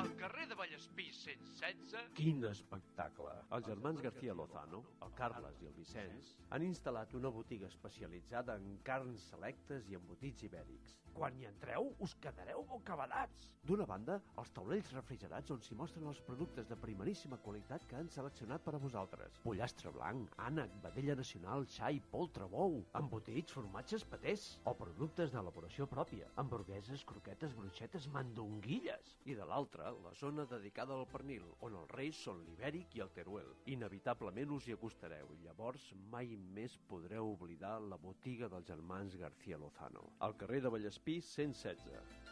Al 0.00 0.14
carrer 0.24 0.48
de 0.48 0.56
Vallespí 0.64 1.12
116... 1.20 2.08
Quin 2.16 2.46
espectacle! 2.56 3.31
Els 3.52 3.66
germans 3.66 4.00
García 4.00 4.32
Lozano, 4.32 4.78
el 5.04 5.10
Carles 5.12 5.58
i 5.60 5.66
el 5.68 5.74
Vicenç, 5.76 6.30
han 6.56 6.62
instal·lat 6.64 7.12
una 7.18 7.28
botiga 7.34 7.68
especialitzada 7.68 8.54
en 8.56 8.78
carns 8.86 9.26
selectes 9.28 9.90
i 9.92 9.98
embotits 9.98 10.46
ibèrics. 10.46 10.94
Quan 11.12 11.36
hi 11.36 11.44
entreu, 11.44 11.90
us 12.00 12.14
quedareu 12.24 12.62
bocabadats. 12.70 13.50
D'una 13.68 13.84
banda, 13.86 14.14
els 14.40 14.48
taulells 14.56 14.88
refrigerats 14.96 15.52
on 15.52 15.60
s'hi 15.60 15.76
mostren 15.76 16.08
els 16.08 16.22
productes 16.28 16.70
de 16.70 16.78
primeríssima 16.84 17.36
qualitat 17.44 17.84
que 17.90 17.98
han 17.98 18.08
seleccionat 18.14 18.64
per 18.64 18.72
a 18.78 18.80
vosaltres. 18.80 19.36
Pollastre 19.44 19.92
blanc, 19.98 20.32
ànec, 20.46 20.72
vedella 20.86 21.18
nacional, 21.20 21.66
xai, 21.76 22.00
poltre, 22.14 22.48
bou, 22.56 22.80
embotits, 23.02 23.52
formatges, 23.58 24.08
patés, 24.14 24.46
o 24.64 24.72
productes 24.80 25.36
d'elaboració 25.36 25.86
pròpia, 25.92 26.32
hamburgueses, 26.40 27.04
croquetes, 27.12 27.52
bruixetes, 27.60 28.08
mandonguilles. 28.16 29.14
I 29.28 29.36
de 29.36 29.52
l'altra, 29.52 29.92
la 30.08 30.16
zona 30.24 30.48
dedicada 30.56 30.96
al 30.96 31.06
pernil, 31.12 31.44
on 31.60 31.76
els 31.84 31.94
reis 32.00 32.24
són 32.24 32.40
l'ibèric 32.48 32.96
i 32.96 33.04
el 33.04 33.12
teruel. 33.12 33.41
Inevitablement 33.74 34.52
us 34.56 34.66
hi 34.68 34.76
acostareu 34.76 35.32
i 35.36 35.40
llavors 35.44 35.88
mai 36.14 36.36
més 36.58 36.76
podreu 36.90 37.32
oblidar 37.34 37.78
la 37.92 38.00
botiga 38.04 38.50
dels 38.52 38.68
germans 38.74 39.18
García 39.24 39.60
Lozano. 39.64 40.08
Al 40.28 40.36
carrer 40.44 40.62
de 40.66 40.76
Vallespí 40.76 41.20
116. 41.32 42.31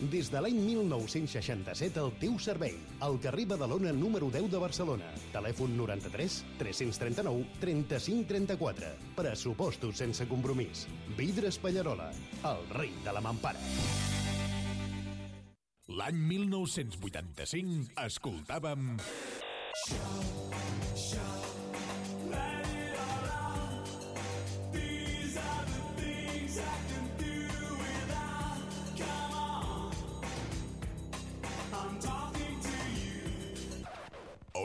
Des 0.00 0.28
de 0.28 0.40
l'any 0.44 0.58
1967 0.60 1.96
al 2.02 2.10
teu 2.20 2.36
servei. 2.42 2.74
Al 3.00 3.16
carrer 3.22 3.46
Badalona 3.48 3.92
número 3.96 4.28
10 4.30 4.50
de 4.52 4.60
Barcelona. 4.60 5.08
Telèfon 5.32 5.76
93 5.78 6.42
339 6.58 7.46
35 7.62 8.26
34. 8.28 8.92
Pressupostos 9.16 9.96
sense 9.96 10.28
compromís. 10.28 10.86
Vidres 11.16 11.58
Pallarola, 11.58 12.10
el 12.44 12.68
rei 12.76 12.92
de 13.04 13.16
la 13.16 13.24
mampara. 13.24 13.60
L'any 15.96 16.18
1985 16.28 17.96
escoltàvem... 18.04 18.96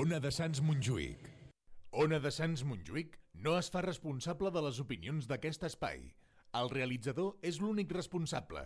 Ona 0.02 0.18
de 0.18 0.30
Sants 0.34 0.62
Montjuïc. 0.66 1.26
Ona 2.02 2.18
de 2.24 2.30
Sants 2.34 2.64
Montjuïc 2.66 3.18
no 3.46 3.52
es 3.60 3.68
fa 3.70 3.84
responsable 3.86 4.50
de 4.56 4.64
les 4.66 4.80
opinions 4.82 5.28
d'aquest 5.30 5.66
espai. 5.68 6.00
El 6.58 6.72
realitzador 6.72 7.36
és 7.50 7.60
l'únic 7.62 7.92
responsable. 7.94 8.64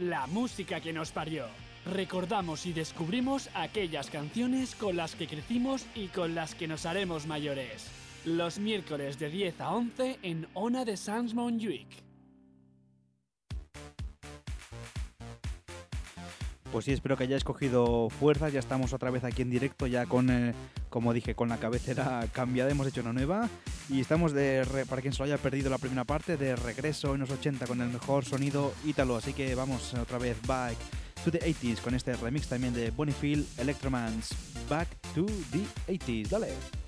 La 0.00 0.24
música 0.26 0.80
que 0.80 0.92
nos 0.96 1.12
parió. 1.12 1.46
Recordamos 1.92 2.66
y 2.66 2.72
descubrimos 2.72 3.48
aquellas 3.54 4.10
canciones 4.10 4.74
con 4.74 4.96
las 4.96 5.14
que 5.14 5.28
crecimos 5.28 5.86
y 5.94 6.08
con 6.08 6.34
las 6.34 6.56
que 6.56 6.66
nos 6.66 6.86
haremos 6.86 7.28
mayores. 7.28 7.86
Los 8.24 8.58
miércoles 8.58 9.20
de 9.20 9.30
10 9.30 9.60
a 9.60 9.70
11 9.70 10.18
en 10.22 10.48
Ona 10.54 10.84
de 10.84 10.96
Sans 10.96 11.34
Montjuic. 11.34 12.03
Pues 16.74 16.86
sí, 16.86 16.90
espero 16.90 17.16
que 17.16 17.22
hayáis 17.22 17.44
cogido 17.44 18.10
fuerzas. 18.10 18.52
Ya 18.52 18.58
estamos 18.58 18.92
otra 18.92 19.12
vez 19.12 19.22
aquí 19.22 19.42
en 19.42 19.50
directo, 19.50 19.86
ya 19.86 20.06
con, 20.06 20.28
eh, 20.28 20.54
como 20.90 21.12
dije, 21.12 21.36
con 21.36 21.48
la 21.48 21.58
cabecera 21.58 22.26
cambiada. 22.32 22.68
Hemos 22.68 22.88
hecho 22.88 23.00
una 23.00 23.12
nueva. 23.12 23.48
Y 23.88 24.00
estamos 24.00 24.32
de, 24.32 24.66
para 24.90 25.00
quien 25.00 25.14
se 25.14 25.20
lo 25.20 25.26
haya 25.26 25.38
perdido 25.38 25.70
la 25.70 25.78
primera 25.78 26.02
parte, 26.02 26.36
de 26.36 26.56
regreso 26.56 27.14
en 27.14 27.20
los 27.20 27.30
80 27.30 27.68
con 27.68 27.80
el 27.80 27.90
mejor 27.90 28.24
sonido 28.24 28.74
ítalo. 28.84 29.14
Así 29.14 29.34
que 29.34 29.54
vamos 29.54 29.94
otra 29.94 30.18
vez 30.18 30.36
back 30.48 30.74
to 31.24 31.30
the 31.30 31.38
80s 31.38 31.80
con 31.80 31.94
este 31.94 32.12
remix 32.16 32.48
también 32.48 32.74
de 32.74 32.90
Bonifield 32.90 33.46
Electromans. 33.60 34.30
Back 34.68 34.88
to 35.14 35.26
the 35.52 35.62
80s. 35.86 36.28
Dale. 36.28 36.83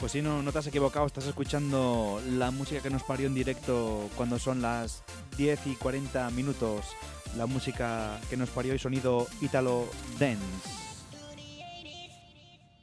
Pues 0.00 0.12
sí, 0.12 0.22
no, 0.22 0.42
no 0.42 0.50
te 0.50 0.58
has 0.58 0.66
equivocado, 0.66 1.06
estás 1.06 1.26
escuchando 1.26 2.22
la 2.26 2.50
música 2.50 2.80
que 2.80 2.88
nos 2.88 3.02
parió 3.02 3.26
en 3.26 3.34
directo 3.34 4.08
cuando 4.16 4.38
son 4.38 4.62
las 4.62 5.04
10 5.36 5.66
y 5.66 5.74
40 5.74 6.30
minutos. 6.30 6.86
La 7.36 7.44
música 7.44 8.18
que 8.30 8.38
nos 8.38 8.48
parió 8.48 8.74
y 8.74 8.78
sonido 8.78 9.26
Italo 9.42 9.86
Dance. 10.18 10.70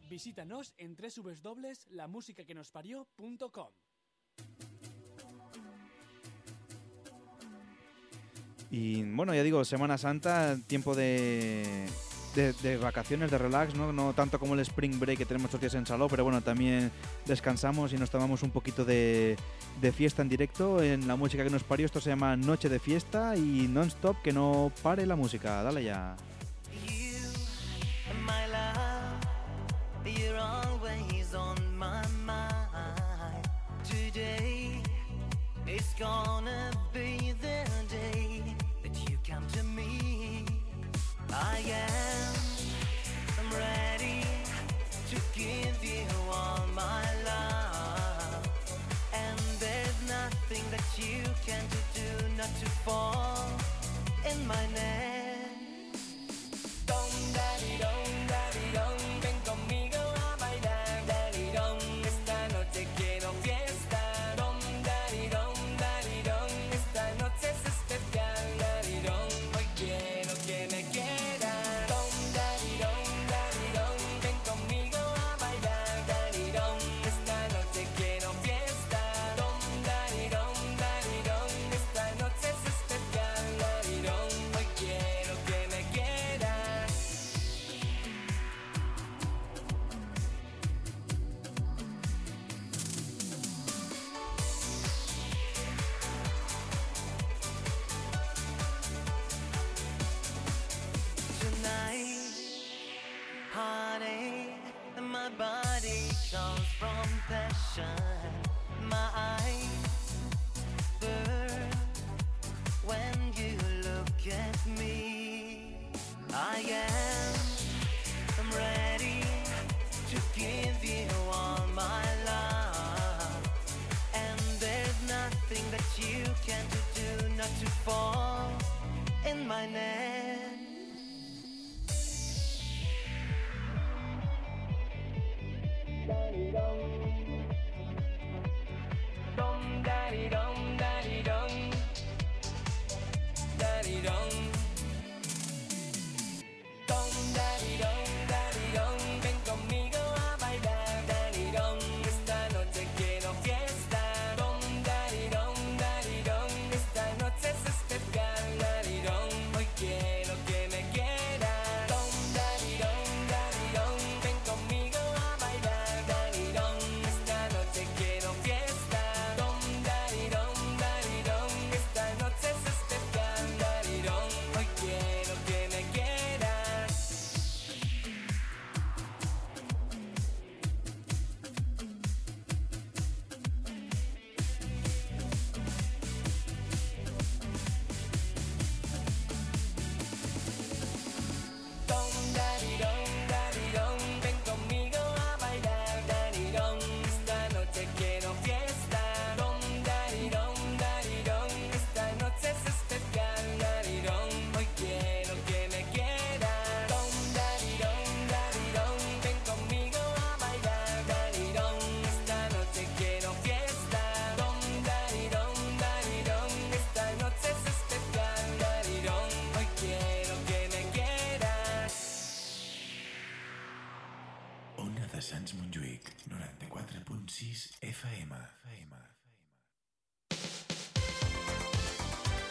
Visítanos 0.08 0.76
en 0.78 0.96
www.lamusicaquenosparió.com. 0.96 3.70
Y 8.70 9.02
bueno, 9.04 9.34
ya 9.34 9.42
digo, 9.42 9.66
Semana 9.66 9.98
Santa, 9.98 10.60
tiempo 10.68 10.94
de, 10.94 11.88
de, 12.38 12.78
vacaciones, 12.78 13.32
de 13.32 13.38
relax, 13.38 13.74
¿no? 13.74 13.92
No 13.92 14.14
tanto 14.14 14.40
como 14.40 14.54
el 14.54 14.60
Spring 14.62 15.00
Break 15.00 15.18
que 15.18 15.26
tenemos 15.26 15.46
estos 15.46 15.60
días 15.60 15.74
en 15.74 15.86
Saló, 15.86 16.08
pero 16.08 16.24
bueno, 16.24 16.42
también 16.42 16.92
descansamos 17.26 17.94
y 17.94 17.98
nos 17.98 18.10
tomamos 18.10 18.44
un 18.44 18.52
poquito 18.52 18.86
de, 18.86 19.36
de 19.82 19.92
fiesta 19.92 20.22
en 20.22 20.30
directo 20.30 20.82
en 20.84 21.08
la 21.08 21.16
música 21.16 21.44
que 21.44 21.50
nos 21.50 21.64
parió. 21.64 21.86
Esto 21.86 22.00
se 22.00 22.10
llama 22.10 22.36
Noche 22.36 22.70
de 22.70 22.80
Fiesta 22.80 23.36
y 23.36 23.68
non-stop, 23.68 24.22
que 24.22 24.32
no 24.32 24.72
pare 24.84 25.06
la 25.06 25.16
música. 25.16 25.64
Dale 25.64 25.84
ya. 25.84 26.16
my 41.46 41.66
love, 41.68 42.27
give 45.38 45.84
you 45.84 46.08
all 46.32 46.66
my 46.76 47.04
love, 47.24 48.50
and 49.14 49.40
there's 49.60 50.00
nothing 50.08 50.64
that 50.72 50.88
you 50.98 51.22
can 51.46 51.64
do 51.94 52.28
not 52.36 52.50
to 52.60 52.66
fall 52.84 53.48
in 54.32 54.48
my 54.48 54.66
net. 54.74 55.37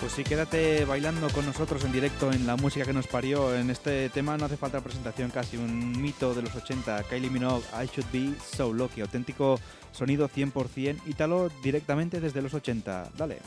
Pues 0.06 0.12
sí, 0.12 0.24
quédate 0.24 0.84
bailando 0.84 1.28
con 1.30 1.44
nosotros 1.46 1.82
en 1.84 1.90
directo 1.90 2.30
en 2.30 2.46
la 2.46 2.56
música 2.56 2.84
que 2.84 2.92
nos 2.92 3.08
parió. 3.08 3.56
En 3.56 3.70
este 3.70 4.08
tema 4.10 4.36
no 4.36 4.44
hace 4.44 4.56
falta 4.56 4.80
presentación 4.80 5.30
casi, 5.30 5.56
un 5.56 6.00
mito 6.00 6.32
de 6.32 6.42
los 6.42 6.54
80. 6.54 7.02
Kylie 7.04 7.28
Minogue, 7.28 7.64
I 7.72 7.86
Should 7.86 8.12
Be 8.12 8.32
So 8.38 8.72
Lucky. 8.72 9.00
Auténtico 9.00 9.58
sonido 9.90 10.28
100% 10.28 11.00
ítalo 11.06 11.50
directamente 11.62 12.20
desde 12.20 12.40
los 12.40 12.54
80. 12.54 13.10
Dale. 13.16 13.38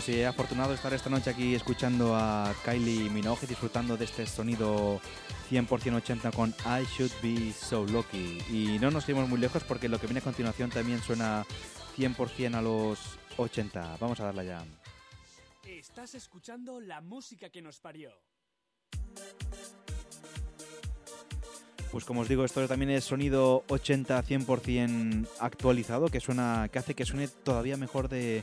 Pues 0.00 0.16
sí, 0.16 0.20
he 0.22 0.26
afortunado 0.26 0.72
estar 0.72 0.94
esta 0.94 1.10
noche 1.10 1.28
aquí 1.28 1.54
escuchando 1.54 2.16
a 2.16 2.54
Kylie 2.64 3.10
Minogue 3.10 3.46
disfrutando 3.46 3.98
de 3.98 4.06
este 4.06 4.26
sonido 4.26 4.98
100% 5.50 5.94
80 5.94 6.30
con 6.30 6.54
I 6.64 6.86
Should 6.86 7.12
Be 7.22 7.52
So 7.52 7.84
Lucky. 7.84 8.38
Y 8.48 8.78
no 8.78 8.90
nos 8.90 9.06
iremos 9.10 9.28
muy 9.28 9.38
lejos 9.38 9.62
porque 9.62 9.90
lo 9.90 10.00
que 10.00 10.06
viene 10.06 10.20
a 10.20 10.22
continuación 10.22 10.70
también 10.70 11.02
suena 11.02 11.44
100% 11.98 12.54
a 12.54 12.62
los 12.62 12.98
80. 13.36 13.98
Vamos 14.00 14.18
a 14.20 14.24
darla 14.24 14.42
ya. 14.42 14.64
Estás 15.66 16.14
escuchando 16.14 16.80
la 16.80 17.02
música 17.02 17.50
que 17.50 17.60
nos 17.60 17.78
parió. 17.78 18.10
Pues 21.92 22.06
como 22.06 22.22
os 22.22 22.28
digo, 22.28 22.46
esto 22.46 22.66
también 22.66 22.92
es 22.92 23.04
sonido 23.04 23.64
80 23.68 24.24
100% 24.24 25.28
actualizado, 25.40 26.08
que 26.08 26.20
suena, 26.20 26.70
que 26.72 26.78
hace 26.78 26.94
que 26.94 27.04
suene 27.04 27.28
todavía 27.28 27.76
mejor 27.76 28.08
de, 28.08 28.42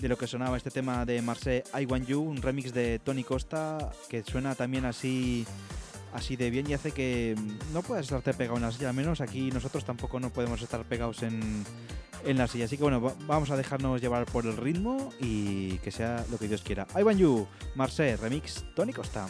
de 0.00 0.08
lo 0.08 0.16
que 0.18 0.26
sonaba 0.26 0.56
este 0.56 0.70
tema 0.70 1.04
de 1.04 1.22
Marseille 1.22 1.64
I 1.78 1.86
Want 1.86 2.06
You, 2.06 2.20
un 2.20 2.42
remix 2.42 2.72
de 2.72 2.98
Tony 2.98 3.24
Costa, 3.24 3.90
que 4.08 4.22
suena 4.22 4.54
también 4.54 4.84
así 4.84 5.46
así 6.12 6.34
de 6.36 6.48
bien 6.50 6.68
y 6.70 6.72
hace 6.74 6.92
que 6.92 7.34
no 7.74 7.82
puedas 7.82 8.04
estarte 8.06 8.32
pegado 8.32 8.56
en 8.56 8.62
la 8.62 8.72
silla, 8.72 8.88
al 8.88 8.94
menos 8.96 9.20
aquí 9.20 9.50
nosotros 9.50 9.84
tampoco 9.84 10.18
no 10.18 10.30
podemos 10.30 10.62
estar 10.62 10.82
pegados 10.84 11.22
en, 11.22 11.64
en 12.24 12.38
la 12.38 12.46
silla. 12.46 12.64
Así 12.64 12.76
que 12.78 12.82
bueno, 12.84 13.00
va- 13.02 13.14
vamos 13.26 13.50
a 13.50 13.56
dejarnos 13.56 14.00
llevar 14.00 14.24
por 14.24 14.46
el 14.46 14.56
ritmo 14.56 15.10
y 15.20 15.76
que 15.78 15.90
sea 15.90 16.24
lo 16.30 16.38
que 16.38 16.48
Dios 16.48 16.62
quiera. 16.62 16.86
I 16.98 17.02
Want 17.02 17.18
You, 17.18 17.46
Marseille, 17.74 18.16
remix 18.16 18.64
Tony 18.74 18.92
Costa. 18.94 19.26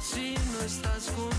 si 0.00 0.34
no 0.52 0.64
estás 0.64 1.10
conmigo. 1.10 1.31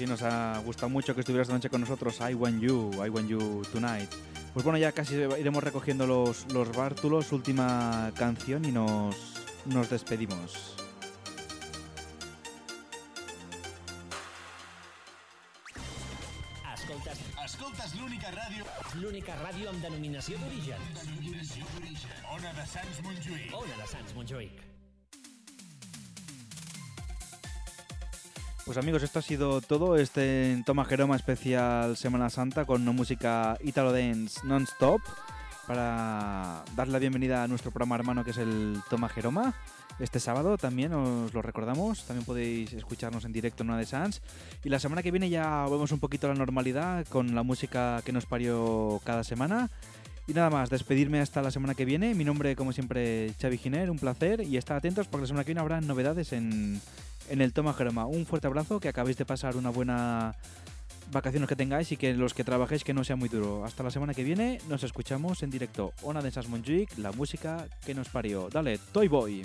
Sí, 0.00 0.06
nos 0.06 0.22
ha 0.22 0.58
gustado 0.64 0.88
mucho 0.88 1.14
que 1.14 1.20
estuvieras 1.20 1.46
esta 1.46 1.54
noche 1.54 1.68
con 1.68 1.82
nosotros. 1.82 2.18
I 2.20 2.34
want 2.34 2.60
you, 2.62 2.90
I 3.04 3.10
want 3.10 3.28
you 3.28 3.62
tonight. 3.70 4.08
Pues 4.54 4.64
bueno, 4.64 4.78
ya 4.78 4.92
casi 4.92 5.14
iremos 5.14 5.62
recogiendo 5.62 6.06
los, 6.06 6.50
los 6.52 6.74
bártulos, 6.74 7.32
última 7.32 8.10
canción 8.16 8.64
y 8.64 8.72
nos, 8.72 9.14
nos 9.66 9.90
despedimos. 9.90 10.76
Escoltes, 16.74 17.18
Escoltes 17.44 17.94
l'única 18.00 18.30
ràdio... 18.30 18.64
l'única 19.02 19.36
ràdio 19.44 19.68
amb 19.68 19.84
denominació 19.84 20.38
d'origen. 20.40 20.80
Denominació 20.96 21.64
d'origen. 21.76 22.26
Ona 22.38 22.52
de 22.56 22.66
Sants 22.66 23.04
Montjuïc. 23.04 23.54
Ona 23.54 23.76
de 23.76 23.86
Sants 23.92 24.14
Montjuïc. 24.16 24.64
Pues 28.70 28.78
amigos, 28.78 29.02
esto 29.02 29.18
ha 29.18 29.22
sido 29.22 29.60
todo. 29.60 29.96
Este 29.96 30.62
Toma 30.64 30.84
Jeroma 30.84 31.16
especial 31.16 31.96
Semana 31.96 32.30
Santa 32.30 32.66
con 32.66 32.82
una 32.82 32.92
música 32.92 33.58
Italo 33.64 33.90
Dance 33.90 34.46
non-stop 34.46 35.00
para 35.66 36.62
dar 36.76 36.86
la 36.86 37.00
bienvenida 37.00 37.42
a 37.42 37.48
nuestro 37.48 37.72
programa 37.72 37.96
hermano 37.96 38.22
que 38.24 38.30
es 38.30 38.38
el 38.38 38.78
Toma 38.88 39.08
Jeroma. 39.08 39.54
Este 39.98 40.20
sábado 40.20 40.56
también 40.56 40.92
os 40.92 41.34
lo 41.34 41.42
recordamos, 41.42 42.04
también 42.04 42.24
podéis 42.24 42.72
escucharnos 42.72 43.24
en 43.24 43.32
directo 43.32 43.64
en 43.64 43.70
una 43.70 43.78
de 43.78 43.86
Sans. 43.86 44.22
Y 44.62 44.68
la 44.68 44.78
semana 44.78 45.02
que 45.02 45.10
viene 45.10 45.28
ya 45.28 45.66
vemos 45.68 45.90
un 45.90 45.98
poquito 45.98 46.28
la 46.28 46.34
normalidad 46.34 47.04
con 47.08 47.34
la 47.34 47.42
música 47.42 48.02
que 48.04 48.12
nos 48.12 48.26
parió 48.26 49.00
cada 49.02 49.24
semana. 49.24 49.68
Y 50.28 50.32
nada 50.32 50.48
más, 50.48 50.70
despedirme 50.70 51.18
hasta 51.18 51.42
la 51.42 51.50
semana 51.50 51.74
que 51.74 51.84
viene. 51.84 52.14
Mi 52.14 52.22
nombre, 52.22 52.54
como 52.54 52.70
siempre, 52.70 53.34
Xavi 53.42 53.58
Giner, 53.58 53.90
un 53.90 53.98
placer. 53.98 54.42
Y 54.42 54.58
estar 54.58 54.76
atentos 54.76 55.08
porque 55.08 55.22
la 55.22 55.26
semana 55.26 55.42
que 55.42 55.48
viene 55.48 55.60
habrá 55.60 55.80
novedades 55.80 56.32
en, 56.32 56.80
en 57.30 57.40
el 57.40 57.52
Toma 57.52 57.72
Jeroma. 57.72 58.06
Un 58.06 58.26
fuerte 58.26 58.46
abrazo, 58.46 58.80
que 58.80 58.88
acabéis 58.88 59.16
de 59.16 59.24
pasar 59.24 59.56
una 59.56 59.70
buena 59.70 60.34
vacaciones 61.10 61.48
que 61.48 61.56
tengáis 61.56 61.90
y 61.92 61.96
que 61.96 62.14
los 62.14 62.34
que 62.34 62.44
trabajéis 62.44 62.84
que 62.84 62.94
no 62.94 63.04
sea 63.04 63.16
muy 63.16 63.28
duro. 63.28 63.64
Hasta 63.64 63.82
la 63.82 63.90
semana 63.90 64.14
que 64.14 64.24
viene, 64.24 64.58
nos 64.68 64.84
escuchamos 64.84 65.42
en 65.42 65.50
directo. 65.50 65.92
Ona 66.02 66.22
de 66.22 66.30
Sas 66.30 66.48
Montjuic, 66.48 66.98
la 66.98 67.12
música 67.12 67.66
que 67.84 67.94
nos 67.94 68.08
parió. 68.08 68.48
Dale, 68.50 68.78
Toy 68.92 69.08
Boy. 69.08 69.42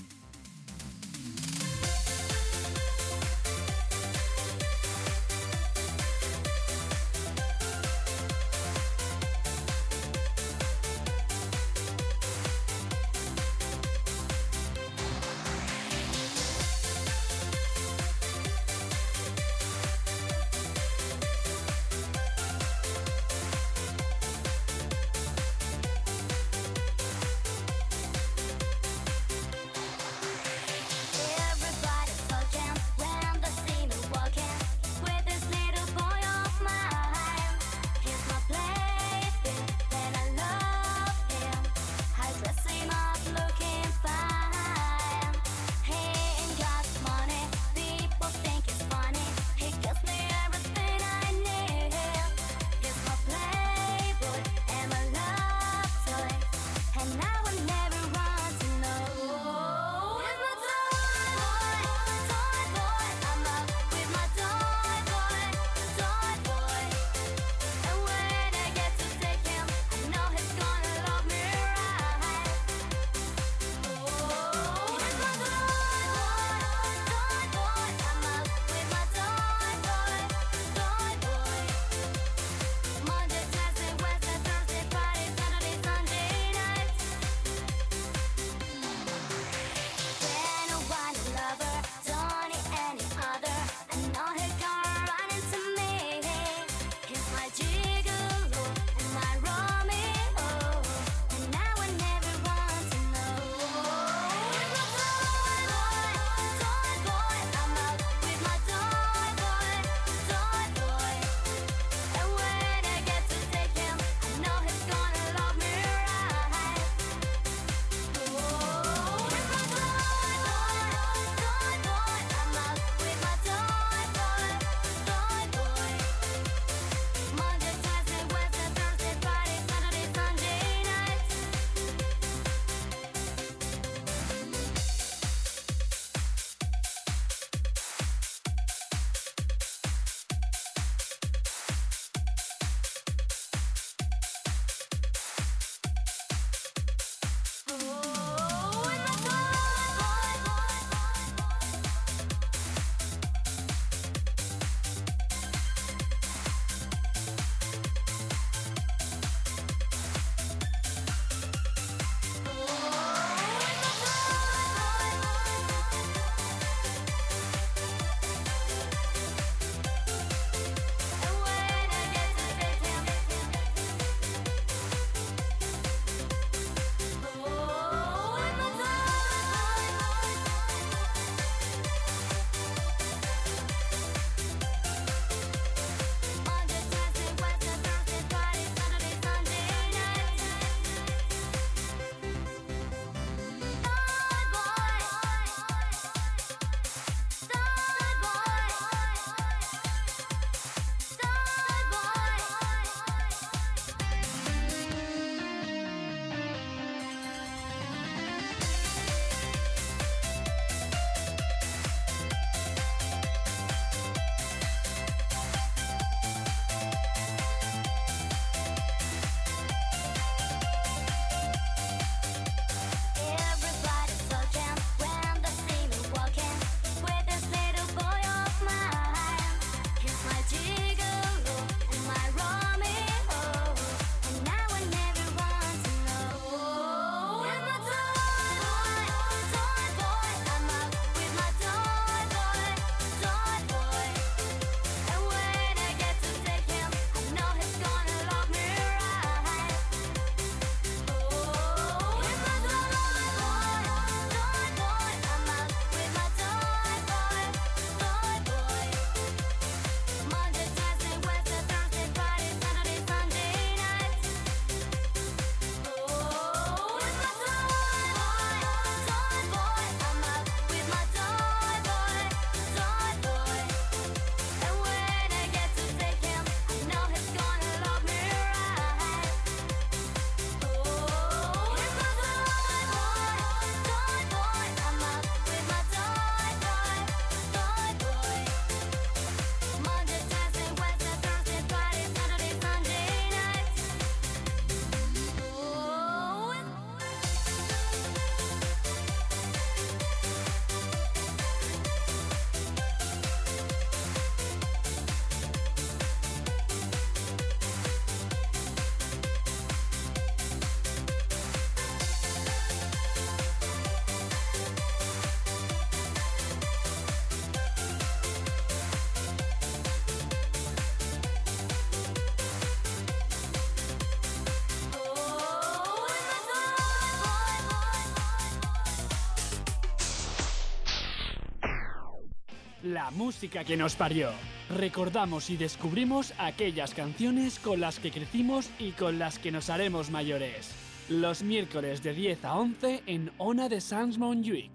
La 332.86 333.10
música 333.10 333.64
que 333.64 333.76
nos 333.76 333.96
parió. 333.96 334.30
Recordamos 334.70 335.50
y 335.50 335.58
descubrimos 335.58 336.36
aquellas 336.38 336.94
canciones 336.94 337.58
con 337.58 337.80
las 337.80 337.98
que 337.98 338.12
crecimos 338.12 338.70
y 338.78 338.92
con 338.92 339.18
las 339.18 339.40
que 339.40 339.52
nos 339.52 339.72
haremos 339.72 340.12
mayores. 340.12 340.70
Los 341.10 341.42
miércoles 341.42 342.04
de 342.04 342.14
10 342.14 342.46
a 342.46 342.60
11 342.60 343.02
en 343.08 343.32
Ona 343.40 343.70
de 343.70 343.82
Sans 343.82 344.20
Montjuic. 344.20 344.70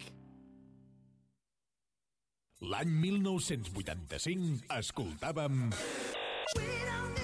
L'any 2.60 2.90
1985 2.90 4.66
escoltàvem... 4.74 5.70
Ona 5.70 7.19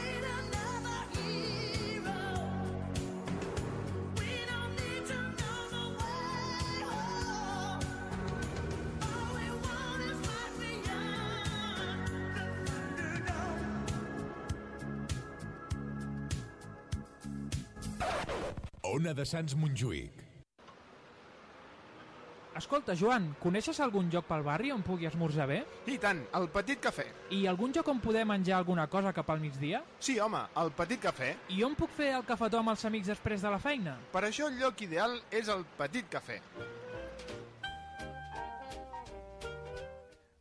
de 19.16 19.24
Sants 19.24 19.56
Montjuïc. 19.56 20.22
Escolta, 22.56 22.94
Joan, 22.96 23.34
coneixes 23.40 23.78
algun 23.84 24.06
lloc 24.12 24.24
pel 24.28 24.44
barri 24.44 24.70
on 24.72 24.80
pugui 24.84 25.04
esmorzar 25.08 25.44
bé? 25.50 25.58
I 25.92 25.98
tant, 26.00 26.22
el 26.38 26.46
Petit 26.52 26.80
Cafè. 26.80 27.04
I 27.36 27.42
algun 27.50 27.74
lloc 27.76 27.88
on 27.92 28.00
poder 28.00 28.24
menjar 28.28 28.56
alguna 28.56 28.86
cosa 28.92 29.12
cap 29.16 29.28
al 29.32 29.42
migdia? 29.42 29.82
Sí, 30.00 30.16
home, 30.20 30.40
el 30.62 30.72
Petit 30.76 31.02
Cafè. 31.02 31.34
I 31.52 31.60
on 31.68 31.76
puc 31.76 31.92
fer 31.98 32.14
el 32.16 32.24
cafetó 32.28 32.62
amb 32.62 32.72
els 32.72 32.84
amics 32.88 33.12
després 33.12 33.44
de 33.44 33.52
la 33.52 33.60
feina? 33.60 33.98
Per 34.12 34.24
això 34.24 34.48
el 34.48 34.56
lloc 34.60 34.80
ideal 34.88 35.18
és 35.30 35.52
el 35.52 35.66
Petit 35.76 36.08
Cafè. 36.12 36.40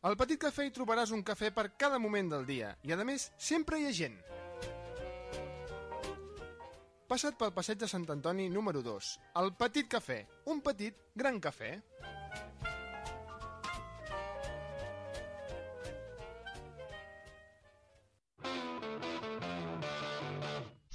Al 0.06 0.16
Petit 0.20 0.40
Cafè 0.40 0.70
hi 0.70 0.72
trobaràs 0.72 1.12
un 1.12 1.24
cafè 1.26 1.52
per 1.52 1.72
cada 1.76 2.00
moment 2.00 2.32
del 2.32 2.48
dia 2.48 2.76
i, 2.84 2.96
a 2.96 3.04
més, 3.04 3.32
sempre 3.36 3.82
hi 3.82 3.90
ha 3.90 3.96
gent. 4.04 4.20
Passa't 7.16 7.38
pel 7.40 7.52
passeig 7.56 7.78
de 7.80 7.88
Sant 7.88 8.04
Antoni 8.12 8.50
número 8.52 8.82
2, 8.84 9.10
el 9.40 9.54
Petit 9.56 9.88
Cafè, 9.88 10.18
un 10.52 10.58
petit 10.60 10.98
gran 11.16 11.38
cafè. 11.40 11.70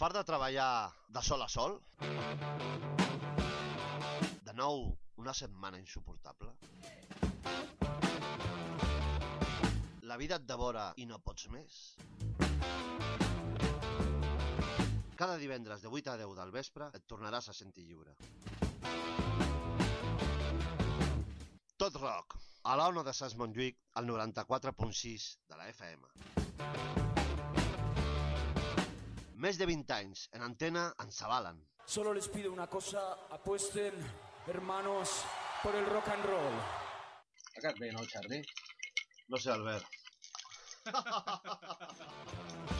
Fart 0.03 0.19
de 0.19 0.25
treballar 0.29 0.69
de 1.09 1.25
sol 1.25 1.41
a 1.41 1.49
sol? 1.49 1.79
De 4.45 4.59
nou, 4.61 4.91
una 5.25 5.33
setmana 5.33 5.81
insuportable? 5.81 6.53
La 10.13 10.21
vida 10.21 10.37
et 10.37 10.45
devora 10.53 10.91
i 11.01 11.09
no 11.09 11.25
pots 11.25 11.49
més? 11.57 11.81
Cada 15.21 15.37
divendres 15.37 15.83
de 15.83 15.89
8 15.89 16.13
a 16.13 16.17
10 16.17 16.31
del 16.33 16.51
vespre 16.51 16.87
et 16.97 17.03
tornaràs 17.05 17.51
a 17.51 17.53
sentir 17.53 17.83
lliure. 17.85 18.15
Tot 21.77 21.99
rock, 22.01 22.39
a 22.65 22.77
l'Ona 22.81 23.03
de 23.05 23.13
Sants 23.13 23.37
Montjuïc, 23.37 23.77
al 24.01 24.09
94.6 24.09 25.27
de 25.53 25.59
la 25.61 25.69
FM. 25.75 26.09
Més 29.45 29.61
de 29.61 29.69
20 29.69 29.95
anys 29.99 30.25
en 30.33 30.49
antena 30.49 30.89
ens 31.05 31.21
avalen. 31.29 31.61
Solo 31.85 32.17
les 32.17 32.33
pido 32.33 32.49
una 32.57 32.69
cosa, 32.73 33.05
apuesten, 33.37 33.93
hermanos, 34.47 35.21
por 35.63 35.77
el 35.77 35.85
rock 35.93 36.09
and 36.17 36.25
roll. 36.33 36.61
Tocat 37.53 37.77
bé, 37.77 37.93
no, 37.93 38.09
Charlie? 38.09 38.41
No 39.29 39.37
sé, 39.37 39.53
Albert. 39.53 39.85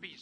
peace. 0.00 0.21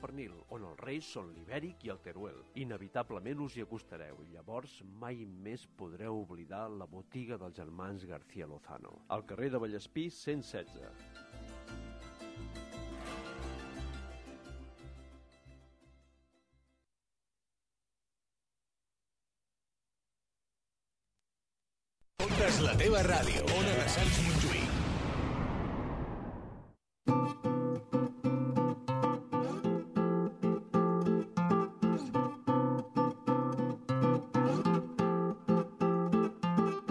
pernil, 0.00 0.32
on 0.54 0.64
els 0.68 0.80
reis 0.84 1.08
són 1.16 1.32
l'ibèric 1.34 1.86
i 1.86 1.92
el 1.94 2.00
teruel. 2.04 2.42
Inevitablement 2.62 3.42
us 3.46 3.56
hi 3.56 3.64
acostareu 3.64 4.22
i 4.24 4.32
llavors 4.34 4.78
mai 5.02 5.24
més 5.46 5.66
podreu 5.78 6.22
oblidar 6.22 6.66
la 6.70 6.88
botiga 6.90 7.38
dels 7.40 7.56
germans 7.56 8.04
García 8.08 8.46
Lozano. 8.46 8.92
Al 9.08 9.26
carrer 9.26 9.50
de 9.54 9.62
Vallespí 9.62 10.08
116. 10.10 11.36
Ona 22.26 22.44
és 22.50 22.60
la 22.64 22.76
teva 22.80 23.02
ràdio. 23.06 23.48
Ona 23.60 23.80
de 23.80 23.88
Sants 23.96 24.22
Montjuïc. 24.26 24.55